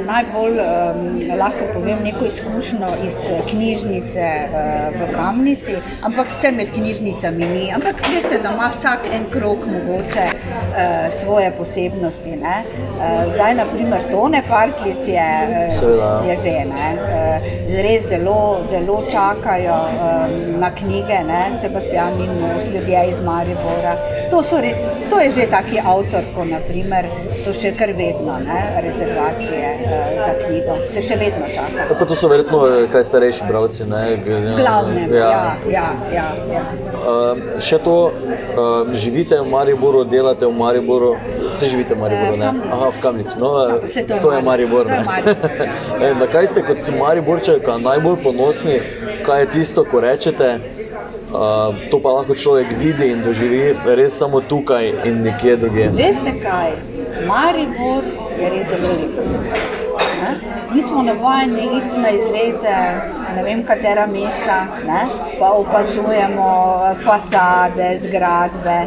najbolj 0.08 0.60
um, 0.64 1.06
lahko 1.40 1.70
povem 1.74 2.04
neko 2.08 2.28
izkušnjo 2.32 2.92
iz 3.08 3.20
knjižnice 3.52 4.28
uh, 4.48 4.98
v 4.98 5.10
Kamnici, 5.16 5.78
ampak 6.08 6.32
vse 6.36 6.52
med 6.56 6.74
knjižnicami 6.76 7.52
ni. 7.54 7.66
Ampak 7.76 8.04
veste, 8.12 8.42
da 8.44 8.54
ima 8.56 8.72
vsak 8.76 9.08
en 9.14 9.28
krok 9.34 9.66
mogoče 9.68 10.28
uh, 10.28 11.08
svoje 11.20 11.52
posebnosti. 11.58 12.36
Ne? 12.42 12.58
Uh, 12.98 13.34
zdaj, 13.34 13.56
naprimer, 13.62 14.08
Tone 14.12 14.44
Parklič 14.50 15.08
je, 15.08 15.30
uh, 15.80 16.28
je 16.28 16.38
že, 16.44 16.58
ne? 16.72 16.88
Uh, 16.98 17.48
res 17.84 18.08
zelo, 18.08 18.64
zelo 18.72 19.02
čakajo 19.12 19.78
um, 19.92 20.60
na 20.62 20.72
knjige, 20.76 21.24
ne? 21.28 21.42
Sebastian 21.62 22.17
Minus, 22.18 22.64
ljudje 22.74 23.04
iz 23.10 23.22
Maribora. 23.22 23.96
To, 24.32 24.44
so, 24.44 24.58
to 25.10 25.20
je 25.20 25.32
že 25.32 25.48
taki 25.52 25.80
avtor, 25.80 26.24
ko 26.36 26.46
naprimer, 26.46 27.08
so 27.38 27.54
še 27.54 27.72
kar 27.80 27.94
vedno 27.96 28.40
ne, 28.44 28.60
rezervacije 28.84 29.70
uh, 29.86 29.92
za 30.26 30.34
knjigo, 30.42 30.78
se 30.92 31.02
še 31.02 31.16
vedno 31.16 31.48
čaka. 31.54 31.88
Pa 32.00 32.06
to 32.06 32.16
so 32.16 32.28
verjetno 32.28 32.60
eh, 32.68 32.88
kaj 32.92 33.04
starejši 33.08 33.48
bralci. 33.48 33.88
Glavne, 34.58 35.08
ja. 35.14 35.30
Ja, 35.30 35.44
ja, 35.72 35.88
ja, 36.14 36.28
ja. 36.52 36.64
Uh, 36.98 37.62
še 37.64 37.80
to, 37.86 37.96
uh, 38.12 38.94
živite 38.94 39.40
v 39.40 39.48
Mariboru, 39.52 40.04
delate 40.04 40.46
v 40.46 40.54
Mariboru, 40.58 41.14
se 41.52 41.70
živite 41.72 41.96
v 41.96 42.04
Mariboru, 42.04 42.42
ne? 42.42 42.52
Aha, 42.72 42.92
v 42.92 43.04
Kamnici. 43.04 43.38
No, 43.40 43.54
no, 43.70 43.80
to, 43.88 44.20
to 44.22 44.34
je 44.36 44.42
Maribor. 44.42 44.88
Maribor 44.88 45.08
ja. 46.02 46.14
Na 46.22 46.28
kaj 46.28 46.48
ste 46.48 46.66
kot 46.66 46.90
Mariborček 47.00 47.68
najbolj 47.82 48.24
ponosni, 48.24 48.82
kaj 49.26 49.42
je 49.42 49.50
tisto, 49.58 49.86
ko 49.86 50.02
rečete? 50.04 50.58
To 51.92 52.00
pa 52.00 52.10
lahko 52.10 52.36
človek 52.36 52.72
vidi 52.80 53.12
in 53.12 53.24
doživi 53.24 53.76
res 54.00 54.16
samo 54.20 54.42
tukaj 54.42 54.88
in 55.06 55.24
nekje 55.24 55.58
drugje. 55.58 55.90
Veste 55.96 56.34
kaj, 56.44 56.72
Maribor 57.28 58.04
je 58.40 58.50
res 58.50 58.68
zelo 58.68 58.94
lep. 58.96 59.12
Mi 60.74 60.82
smo 60.82 61.04
navajeni 61.04 61.66
iti 61.78 61.98
na 61.98 62.10
izlete, 62.10 62.76
ne 63.36 63.44
vem 63.44 63.64
katera 63.66 64.08
mesta, 64.08 64.58
ne? 64.88 65.02
pa 65.40 65.52
opazujemo 65.52 66.50
fasade, 67.06 67.98
zgradbe. 68.02 68.80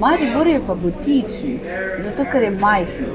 Maribor 0.00 0.46
je 0.46 0.60
pa 0.66 0.74
butični, 0.74 1.58
zato 2.04 2.24
ker 2.32 2.42
je 2.42 2.50
majhen. 2.50 3.10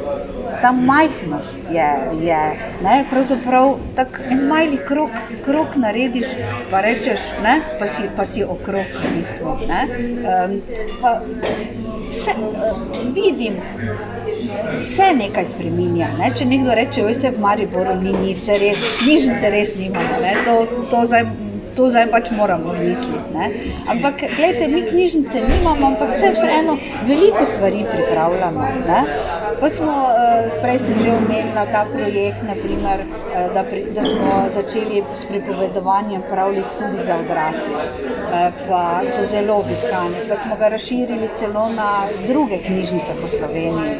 Ta 0.61 0.71
majhnost 0.71 1.55
je, 1.71 1.89
je 2.21 2.39
ne, 2.83 3.05
pravzaprav 3.09 3.75
tako 3.95 4.23
en 4.29 4.45
majhen 4.47 4.77
krok, 4.87 5.09
krok 5.45 5.75
narediš, 5.75 6.27
pa 6.71 6.81
rečeš, 6.81 7.19
ne, 7.43 7.59
pa, 7.79 7.87
si, 7.87 8.09
pa 8.17 8.25
si 8.25 8.43
okrog 8.43 8.85
v 9.03 9.11
bistvu. 9.17 9.57
Ne, 9.67 9.81
um, 10.45 10.61
pa 11.01 11.19
se, 12.11 12.31
uh, 12.31 12.81
vidim, 13.13 13.59
se 14.95 15.11
nekaj 15.13 15.45
spremenja. 15.45 16.07
Ne. 16.19 16.31
Če 16.37 16.45
nekdo 16.45 16.73
reče, 16.77 17.03
da 17.03 17.13
se 17.19 17.33
v 17.33 17.41
Mariboru 17.41 17.99
ni 18.01 18.15
nič, 18.21 18.47
res, 18.47 18.81
knjižnice 19.03 19.53
res 19.53 19.75
nimamo, 19.77 20.33
to, 20.45 20.57
to 20.91 21.05
zdaj 21.05 21.29
to 21.77 21.89
zdaj 21.93 22.07
pač 22.11 22.31
moramo 22.33 22.73
misliti. 22.73 23.49
Ampak, 23.87 24.23
gledajte, 24.35 24.67
mi 24.67 24.81
knjižnice 24.89 25.41
nimamo, 25.45 25.93
ampak 25.93 26.15
vse 26.15 26.31
vseeno 26.33 26.77
veliko 27.05 27.45
stvari 27.45 27.85
pripravljamo. 27.91 28.69
Ne? 28.87 29.01
Pa 29.61 29.69
smo, 29.69 29.93
eh, 30.13 30.49
prej 30.61 30.79
sem 30.85 30.97
že 31.01 31.11
omenila 31.17 31.65
ta 31.73 31.85
projekt, 31.93 32.41
naprimer, 32.45 32.99
eh, 33.01 33.49
da, 33.53 33.63
pri, 33.63 33.85
da 33.93 34.03
smo 34.03 34.33
začeli 34.53 35.03
s 35.13 35.25
pripovedovanjem 35.25 36.21
pravljic 36.29 36.77
tudi 36.77 37.05
za 37.05 37.17
odrasle. 37.17 37.81
Eh, 37.81 38.51
pa 38.69 39.01
so 39.11 39.25
zelo 39.31 39.61
obiskane, 39.61 40.25
pa 40.29 40.35
smo 40.35 40.55
ga 40.55 40.67
razširili 40.67 41.29
celo 41.37 41.69
na 41.69 42.05
druge 42.27 42.57
knjižnice 42.57 43.17
po 43.21 43.27
Sloveniji. 43.27 43.97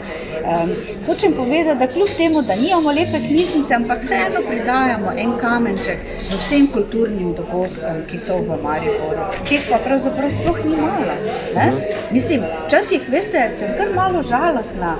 Hočem 1.08 1.34
povedati, 1.34 1.80
da 1.80 1.88
kljub 1.88 2.10
temu, 2.18 2.42
da 2.42 2.56
nimamo 2.56 2.92
lepe 2.92 3.20
knjižnice, 3.28 3.74
ampak 3.74 4.04
vseeno 4.04 4.42
pridajamo 4.50 5.12
en 5.18 5.34
kamenček 5.42 6.00
vsem 6.30 6.68
kulturnim 6.74 7.34
dogodkom 7.34 8.02
ki 8.10 8.18
so 8.18 8.38
v 8.38 8.58
Mariboru, 8.64 9.28
ki 9.48 9.60
pa 9.70 9.80
pravzaprav 9.84 10.32
sploh 10.32 10.60
ni 10.66 10.78
malo. 10.80 11.16
Ne? 11.56 11.68
Mislim, 12.12 12.46
včasih, 12.68 13.10
veste, 13.12 13.44
sem 13.60 13.74
kar 13.78 13.92
malo 13.96 14.24
žalostna. 14.24 14.96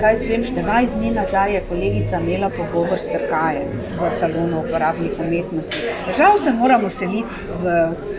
Kaj 0.00 0.16
se 0.16 0.28
vem, 0.30 0.44
14 0.46 0.96
dni 0.98 1.10
nazaj 1.10 1.54
je 1.54 1.62
kolegica 1.68 2.20
imela 2.20 2.50
pogovor 2.54 2.98
s 2.98 3.10
Trkajem 3.10 3.72
v 3.98 4.10
salonu 4.20 4.62
uporabnih 4.62 5.18
umetnosti. 5.18 5.82
Žal 6.18 6.38
se 6.44 6.52
moramo 6.52 6.88
seliti 6.88 7.50
v, 7.62 7.74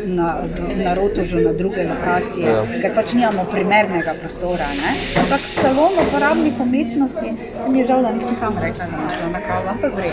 na, 0.05 0.43
na 0.83 0.93
Rotožu, 0.93 1.39
na 1.39 1.53
druge 1.53 1.83
lokacije, 1.87 2.47
ja. 2.47 2.63
ker 2.81 2.95
pač 2.95 3.13
nimamo 3.13 3.45
primernega 3.51 4.13
prostora. 4.21 4.67
Ne? 4.77 4.95
Ampak 5.21 5.41
salon 5.61 5.99
uporabnih 6.07 6.59
umetnosti, 6.59 7.33
mi 7.67 7.79
je 7.79 7.85
žal, 7.91 8.03
da 8.03 8.11
nisem 8.11 8.35
tam 8.39 8.57
rekla, 8.61 8.85
da 8.91 8.97
imaš 8.97 9.13
na 9.31 9.41
kavu, 9.47 9.67
ampak 9.75 9.95
gre. 9.95 10.11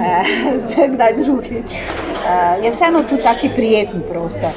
Eh, 0.00 0.88
kdaj 0.94 1.12
drugič? 1.22 1.78
uh, 2.24 2.64
je 2.64 2.70
vseeno 2.70 3.02
tu 3.02 3.16
taki 3.16 3.48
prijeten 3.56 4.02
prostor. 4.08 4.50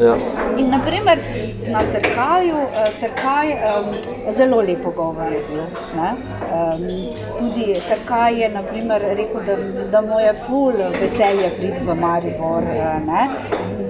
Ja. 0.00 0.16
In 0.58 0.70
naprimer 0.70 1.18
na 1.68 1.80
trkaju, 1.92 2.56
uh, 2.56 3.00
trkaj 3.00 3.52
um, 3.52 3.94
zelo 4.32 4.60
lepo 4.60 4.90
govor 4.90 5.32
je 5.32 5.40
bil. 5.50 5.62
Um, 5.62 6.86
tudi 7.38 7.80
trkaj 7.88 8.40
je 8.42 8.48
naprimer, 8.48 9.02
rekel, 9.02 9.40
da, 9.46 9.56
da 9.90 10.00
mu 10.00 10.20
je 10.20 10.34
ful 10.46 10.72
veselje 11.00 11.50
priti 11.58 11.84
v 11.86 11.94
Maribor. 11.94 12.62
Uh, 12.62 13.06
ne? 13.06 13.28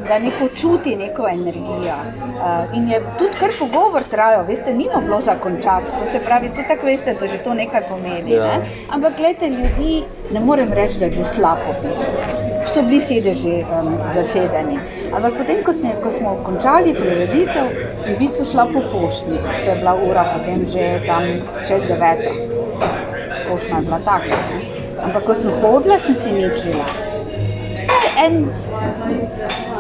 Da 0.09 0.19
neko 0.19 0.49
čuti 0.57 0.97
neko 0.97 1.29
energijo. 1.29 1.95
Uh, 1.95 2.77
in 2.77 2.89
je 2.89 3.01
tudi 3.19 3.33
kar 3.41 3.51
pogovor 3.59 4.03
trajal, 4.11 4.45
veste, 4.47 4.75
ni 4.75 4.89
bilo 5.05 5.21
za 5.21 5.35
končati. 5.35 5.93
To 5.99 6.11
se 6.13 6.19
pravi, 6.19 6.49
tudi 6.49 6.69
tako 6.69 6.87
veste, 6.87 7.15
da 7.21 7.27
že 7.27 7.43
to 7.45 7.55
nekaj 7.55 7.83
pomeni. 7.89 8.33
Ja. 8.33 8.45
Ne? 8.45 8.71
Ampak 8.91 9.17
gledajte, 9.17 9.49
ljudi 9.49 10.05
ne 10.33 10.41
morem 10.41 10.73
reči, 10.73 10.99
da 10.99 11.05
je 11.05 11.11
bil 11.11 11.27
slab 11.27 11.59
opisek 11.71 12.51
so 12.67 12.83
bili 12.83 13.01
sedeži 13.01 13.65
um, 13.65 13.95
zasedeni. 14.15 14.79
Ampak 15.13 15.39
potem, 15.39 15.63
ko, 15.65 15.73
sne, 15.73 15.95
ko 16.03 16.11
smo 16.11 16.37
končali 16.47 16.95
prireditev, 16.95 17.70
sem 17.97 18.15
v 18.15 18.19
bistvu 18.19 18.45
šla 18.51 18.67
po 18.73 18.83
pošti. 18.93 19.37
To 19.39 19.69
je 19.71 19.77
bila 19.79 19.95
ura, 19.95 20.25
potem 20.35 20.67
že 20.73 21.03
tam 21.07 21.25
čez 21.69 21.85
deveto. 21.89 22.33
Pošta 23.49 23.77
je 23.77 23.83
bila 23.89 24.01
taka. 24.05 24.37
Ne? 24.37 24.59
Ampak 25.01 25.25
ko 25.25 25.35
sem 25.35 25.51
hodila, 25.63 25.97
sem 26.05 26.15
si 26.15 26.33
mislila, 26.33 26.85
vse 27.73 27.99
en 28.21 28.51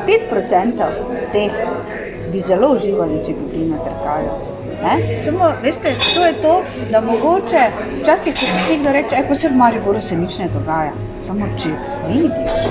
5% 0.06 0.88
teh 1.32 1.52
bi 2.32 2.40
zelo 2.46 2.72
uživali, 2.76 3.20
če 3.26 3.34
bi 3.36 3.44
bili 3.52 3.68
na 3.74 3.82
trkaju. 3.84 4.32
Samo, 5.24 5.52
veste, 5.62 5.92
to 6.14 6.24
je 6.24 6.32
to, 6.42 6.54
da 6.90 7.00
mogoče 7.04 7.66
včasih, 8.00 8.34
ko 8.34 8.46
si 8.46 8.72
nekdo 8.72 8.92
reče, 8.92 9.24
da 9.28 9.34
se 9.34 9.48
v 9.48 9.56
Mariboru 9.56 10.00
se 10.00 10.16
nič 10.16 10.38
ne 10.38 10.48
dogaja. 10.54 10.92
Samo 11.22 11.48
če 11.60 11.74
vidiš, 12.08 12.70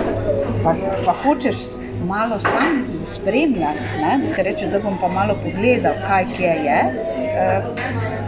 pa, 0.63 0.73
pa 1.05 1.13
hočeš 1.23 1.67
malo 2.07 2.39
sam 2.39 2.85
spremljati, 3.05 3.79
ne? 4.01 4.19
da 4.23 4.29
se 4.29 4.43
reče, 4.43 4.67
da 4.67 4.79
bom 4.79 4.97
pa 5.01 5.07
malo 5.07 5.35
pogledal, 5.43 5.93
kaj 6.07 6.25
kje 6.38 6.53
je, 6.67 6.79
eh, 7.35 7.62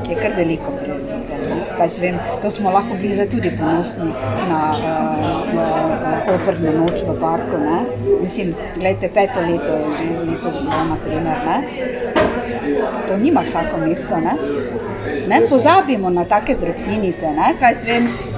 je 0.10 0.16
kar 0.16 0.32
veliko 0.38 0.72
prijetno. 0.78 1.12
To 2.42 2.52
smo 2.52 2.72
lahko 2.72 2.96
bili 3.02 3.16
zdaj 3.16 3.30
tudi 3.30 3.52
ponosni 3.60 4.12
na 4.50 4.76
uh, 4.78 6.36
operno 6.36 6.72
noč 6.72 7.02
v 7.02 7.20
parku. 7.20 7.58
Ne? 7.58 7.80
Mislim, 8.22 8.54
gledajte, 8.76 9.10
peto 9.14 9.40
leto 9.40 9.74
je 9.74 9.86
že 9.98 10.20
leto 10.20 10.52
zelo, 10.52 10.84
naprimer. 10.90 11.38
To 13.08 13.18
nima 13.18 13.42
vsako 13.42 13.78
mesto. 13.78 14.18
Ne? 14.18 14.34
Ne 15.28 15.42
pozabimo 15.50 16.10
na 16.10 16.26
take 16.26 16.56
drobtinice. 16.56 17.28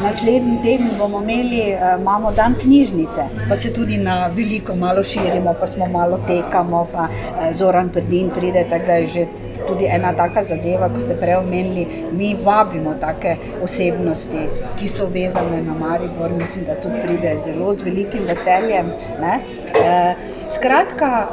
Naslednji 0.04 0.58
teden 0.64 0.90
bomo 0.98 1.22
imeli, 1.22 1.76
imamo 2.00 2.32
dan 2.32 2.56
knjižnice, 2.62 3.24
pa 3.50 3.56
se 3.56 3.74
tudi 3.74 3.98
na 3.98 4.28
veliko 4.28 4.76
malo 4.76 5.04
širimo, 5.04 5.56
pa 5.60 5.68
smo 5.68 5.88
malo 5.88 6.20
tekamo, 6.28 6.88
pa 6.92 7.08
uh, 7.08 7.56
Zoran 7.56 7.90
Prdin 7.90 8.30
pride, 8.30 8.66
tako 8.70 8.86
da 8.86 8.94
je 8.94 9.08
že 9.08 9.26
tudi 9.68 9.86
ena 9.86 10.14
taka 10.14 10.44
zadeva, 10.44 10.90
ko 10.90 11.00
ste 11.00 11.18
prej 11.20 11.36
omenili, 11.42 11.88
mi 12.12 12.34
vabimo 12.36 12.96
take 13.02 13.38
osebnosti, 13.64 14.48
ki 14.80 14.88
so 14.88 15.08
vezane 15.08 15.62
na 15.62 15.74
Maribor, 15.74 16.32
mislim, 16.32 16.66
da 16.66 16.76
tudi 16.82 17.02
pride 17.02 17.38
zelo 17.46 17.74
z 17.74 17.84
velikim 17.84 18.26
veseljem. 18.28 18.94
Ne? 19.22 19.40
Eh, 19.74 20.16
skratka, 20.50 21.28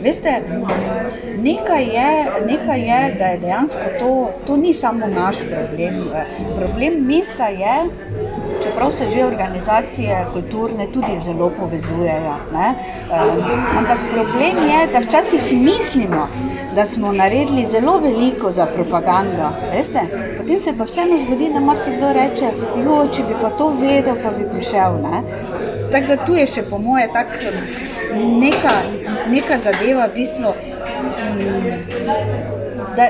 veste, 0.00 0.42
nekaj 1.38 1.84
je, 1.84 2.10
nekaj 2.46 2.80
je, 2.80 3.00
da 3.18 3.26
je 3.26 3.38
dejansko 3.38 3.86
to, 3.98 4.30
to 4.46 4.56
ni 4.56 4.72
samo 4.74 5.06
naš 5.06 5.36
problem. 5.50 5.94
Problem 6.56 7.04
mesta 7.06 7.46
je, 7.46 7.76
čeprav 8.64 8.90
se 8.92 9.08
že 9.08 9.24
organizacije 9.24 10.24
kulturne 10.32 10.86
tudi 10.92 11.20
zelo 11.24 11.50
povezujejo. 11.58 12.34
Ne? 12.52 12.74
Ampak 13.78 13.98
problem 14.12 14.56
je, 14.68 14.86
da 14.92 14.98
včasih 14.98 15.52
mislimo, 15.52 16.28
da 16.74 16.86
smo 16.86 17.12
naredili 17.12 17.66
zelo 17.70 17.98
veliko 17.98 18.50
za 18.52 18.66
propagando. 18.66 19.50
Veste? 19.72 20.00
Potem 20.38 20.60
se 20.60 20.74
pa 20.78 20.84
vseeno 20.84 21.18
zgodi, 21.18 21.50
da 21.52 21.60
marsikdo 21.60 22.12
reče, 22.12 22.50
jo, 22.84 22.98
če 23.14 23.22
bi 23.28 23.34
pa 23.42 23.50
to 23.50 23.68
vedel, 23.80 24.16
pa 24.22 24.30
bi 24.30 24.46
prišel. 24.54 25.00
Ne? 25.02 25.22
Tako 25.92 26.06
da 26.06 26.16
tu 26.24 26.36
je 26.38 26.46
še 26.46 26.62
po 26.70 26.78
moje 26.78 27.08
tak, 27.12 27.26
neka, 28.14 28.74
neka 29.30 29.58
zadeva, 29.58 30.06
v 30.06 30.14
bistvu, 30.14 30.54
da 32.96 33.08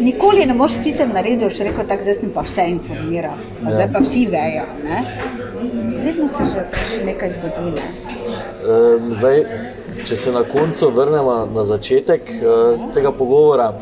nikoli 0.00 0.46
ne 0.46 0.54
moreš 0.54 0.78
ti 0.84 0.94
tam 0.98 1.14
narediti, 1.14 1.50
še 1.56 1.68
rekel 1.70 1.88
tako, 1.88 2.06
zdaj 2.06 2.20
sem 2.20 2.32
pa 2.34 2.44
vse 2.46 2.66
informiral, 2.76 3.42
ja. 3.64 3.74
zdaj 3.74 3.88
pa 3.92 4.02
vsi 4.04 4.26
vejo. 4.30 4.66
Ne? 4.84 5.02
Vedno 6.04 6.28
se 6.28 6.46
že 6.52 7.04
nekaj 7.06 7.34
zgodi. 7.38 7.74
Ne? 7.74 7.88
Um, 8.64 9.12
zdaj, 9.12 9.42
če 10.06 10.16
se 10.16 10.32
na 10.32 10.42
koncu 10.44 10.90
vrnemo 10.90 11.44
na 11.54 11.64
začetek 11.64 12.30
uh, 12.40 12.90
tega 12.94 13.12
pogovora. 13.12 13.72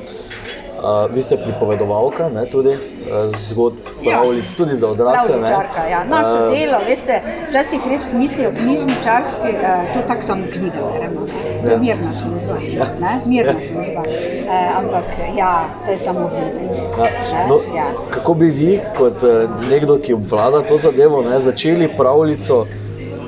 Uh, 0.83 1.07
vi 1.15 1.23
ste 1.23 1.37
pripovedovalka, 1.39 2.27
ne, 2.35 2.43
tudi 2.51 2.73
uh, 2.75 3.31
zgodb, 3.39 3.91
ja. 4.03 4.17
pravljic, 4.19 4.49
ja. 4.51 4.57
tudi 4.57 4.77
za 4.77 4.89
odrasle. 4.89 5.37
Ja. 5.39 6.01
Naše 6.11 6.33
uh, 6.33 6.51
delo, 6.51 6.81
veste, 6.89 7.21
včasih 7.51 7.87
res 7.87 8.07
mislijo 8.13 8.51
knjižničarki, 8.57 9.53
uh, 9.53 9.93
to 9.95 10.03
tako 10.09 10.27
samo 10.27 10.49
knjiga 10.53 10.83
beremo. 10.93 11.27
To 11.63 11.69
je 11.69 11.73
ja. 11.73 11.79
mirna 11.79 12.11
služba, 12.15 12.57
ja. 12.67 12.89
ne, 13.01 13.15
mirna 13.27 13.53
ja. 13.53 13.69
služba. 13.69 14.03
Uh, 14.03 14.79
ampak 14.81 15.05
ja, 15.39 15.53
to 15.87 15.93
je 15.93 15.99
samo 15.99 16.27
vedenje. 16.35 16.83
Ja. 16.99 17.47
No, 17.49 17.61
ja. 17.77 17.87
Kako 18.11 18.35
bi 18.35 18.51
vi, 18.51 18.81
kot 18.99 19.23
uh, 19.23 19.47
nekdo, 19.71 20.01
ki 20.03 20.19
obvlada 20.19 20.67
to 20.67 20.83
zadevo, 20.83 21.23
ne, 21.23 21.39
začeli 21.39 21.93
pravljico 21.97 22.67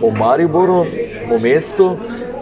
o 0.03 0.11
Mariboru, 0.11 0.87
o 1.31 1.38
mestu 1.38 1.92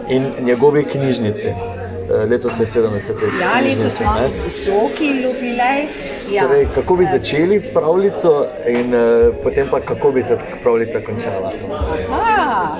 in 0.09 0.33
njegovi 0.41 0.85
knjižnici? 0.85 1.47
Eh, 1.47 2.29
letos 2.29 2.59
je 2.59 2.65
70 2.65 3.21
let. 3.21 3.41
Ja, 3.41 3.61
letos 3.61 3.99
imamo 3.99 4.29
visoki 4.45 5.05
jubilej. 5.05 5.87
Ja. 6.31 6.47
Torej, 6.47 6.67
kako 6.75 6.95
bi 6.95 7.05
začeli 7.05 7.59
pravljico 7.73 8.45
in 8.67 8.93
uh, 8.93 9.35
potem 9.43 9.67
pa 9.71 9.79
kako 9.79 10.11
bi 10.11 10.23
se 10.23 10.37
pravljica 10.61 10.99
končala? 11.05 11.51
Aha, 12.11 12.77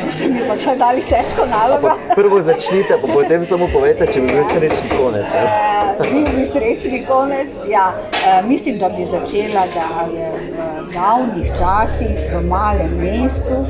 to 0.00 0.10
se 0.10 0.28
mi 0.28 0.40
pa 0.48 0.74
dali 0.74 1.00
težko 1.00 1.46
nalogo. 1.50 1.90
Prvo 2.14 2.42
začnite, 2.42 2.98
pa 3.02 3.12
potem 3.12 3.44
samo 3.44 3.68
povete, 3.72 4.06
če 4.06 4.20
bi 4.20 4.26
bil 4.26 4.44
srečni 4.44 4.88
konec. 4.98 5.34
Uh, 5.34 6.12
bi 6.12 6.24
bil 6.36 6.46
srečni 6.52 7.04
konec, 7.08 7.48
ja. 7.68 7.92
Uh, 8.12 8.48
mislim, 8.48 8.78
da 8.78 8.88
bi 8.88 9.06
začela, 9.10 9.66
da 9.74 10.06
je 10.14 10.30
v 10.52 10.92
davnih 10.94 11.50
časih 11.58 12.18
v 12.34 12.46
malem 12.46 12.94
mestu 13.00 13.64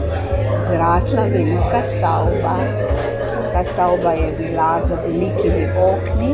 zrasla 0.69 1.25
velika 1.33 1.83
stavba 1.97 2.57
Ta 3.53 3.65
stavba 3.65 4.13
je 4.13 4.33
bila 4.39 4.81
z 4.87 4.97
velikimi 5.07 5.69
okni 5.79 6.33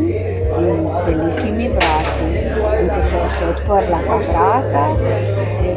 in 0.59 0.89
z 0.97 1.01
velikimi 1.07 1.69
vrati. 1.69 2.40
In 2.51 2.89
ko 2.91 3.01
so 3.11 3.21
se 3.37 3.45
odprla 3.47 3.99
ta 4.07 4.17
vrata, 4.27 4.85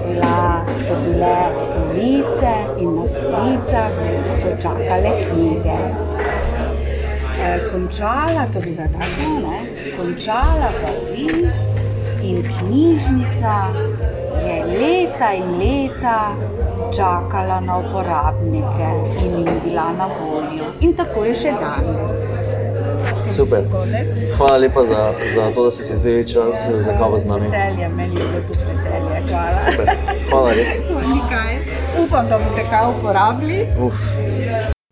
bila, 0.05 0.65
so 0.85 0.95
bile 1.03 1.35
police 1.73 2.53
in 2.81 2.95
na 2.95 3.05
policah 3.13 3.91
so 4.41 4.49
čakale 4.63 5.11
knjige. 5.29 5.77
E, 7.45 7.49
končala, 7.69 8.47
to 8.53 8.59
bi 8.65 8.73
tako, 8.75 9.29
ne? 9.45 9.59
Končala 9.97 10.69
pa 10.81 10.91
vi 11.11 11.27
in 12.29 12.41
knjižnica 12.41 13.55
je 14.45 14.55
leta 14.79 15.33
in 15.33 15.57
leta 15.61 16.19
čakala 16.95 17.59
na 17.59 17.77
uporabnike 17.77 18.89
in 19.21 19.37
jim 19.37 19.59
bila 19.63 19.91
na 19.93 20.09
voljo. 20.17 20.73
In 20.81 20.93
tako 20.93 21.25
je 21.25 21.35
še 21.35 21.51
danes. 21.61 22.42
Super. 23.35 23.63
Hvala 24.37 24.57
lepa 24.57 24.83
za, 24.85 25.13
za 25.35 25.51
to, 25.53 25.63
da 25.63 25.71
ste 25.71 25.83
si 25.83 25.93
vzeli 25.93 26.27
čas 26.27 26.67
za 26.77 26.97
kavo 26.97 27.17
z 27.17 27.25
nami. 27.25 27.47
Veselje, 27.47 27.89
meni 27.89 28.15
je 28.15 28.27
bilo 28.27 28.41
tudi 28.47 28.59
veselje. 28.59 29.27
Hvala. 29.29 29.53
Super. 29.65 29.87
Hvala 30.29 30.53
res. 30.53 30.69
Nikaj. 31.13 31.53
Upam, 32.05 32.29
da 32.29 32.37
boste 32.37 32.63
kaj 32.69 32.85
uporabili. 32.97 33.57
Uf. 33.79 33.93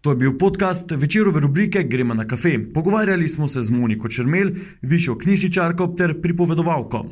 To 0.01 0.11
je 0.11 0.15
bil 0.15 0.37
podcast 0.37 0.91
večerove 0.91 1.39
rubrike 1.39 1.83
Gremo 1.83 2.13
na 2.13 2.27
kafe. 2.27 2.57
Pogovarjali 2.73 3.27
smo 3.27 3.47
se 3.47 3.61
z 3.61 3.71
Moniko 3.71 4.09
Črmel, 4.09 4.49
višjo 4.81 5.17
knjižničarko 5.17 5.87
ter 5.97 6.21
pripovedovalko. 6.21 7.05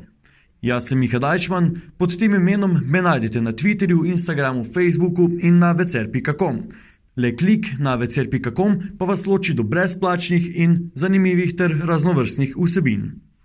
Jaz 0.62 0.88
sem 0.88 1.00
Miha 1.00 1.20
Dajčman, 1.20 1.72
pod 1.98 2.18
tem 2.20 2.34
imenom 2.36 2.82
me 2.86 3.02
najdete 3.02 3.42
na 3.42 3.52
Twitterju, 3.52 4.06
Instagramu, 4.06 4.64
Facebooku 4.64 5.30
in 5.40 5.58
na 5.58 5.72
vecer.com. 5.72 6.64
Le 7.18 7.32
klik 7.36 7.74
na 7.80 7.96
vecer.com 7.96 8.78
pa 8.98 9.06
vas 9.06 9.26
loči 9.28 9.54
do 9.54 9.64
brezplačnih 9.64 10.52
in 10.56 10.92
zanimivih 10.96 11.56
ter 11.56 11.74
raznovrstnih 11.86 12.56
vsebin. 12.58 13.29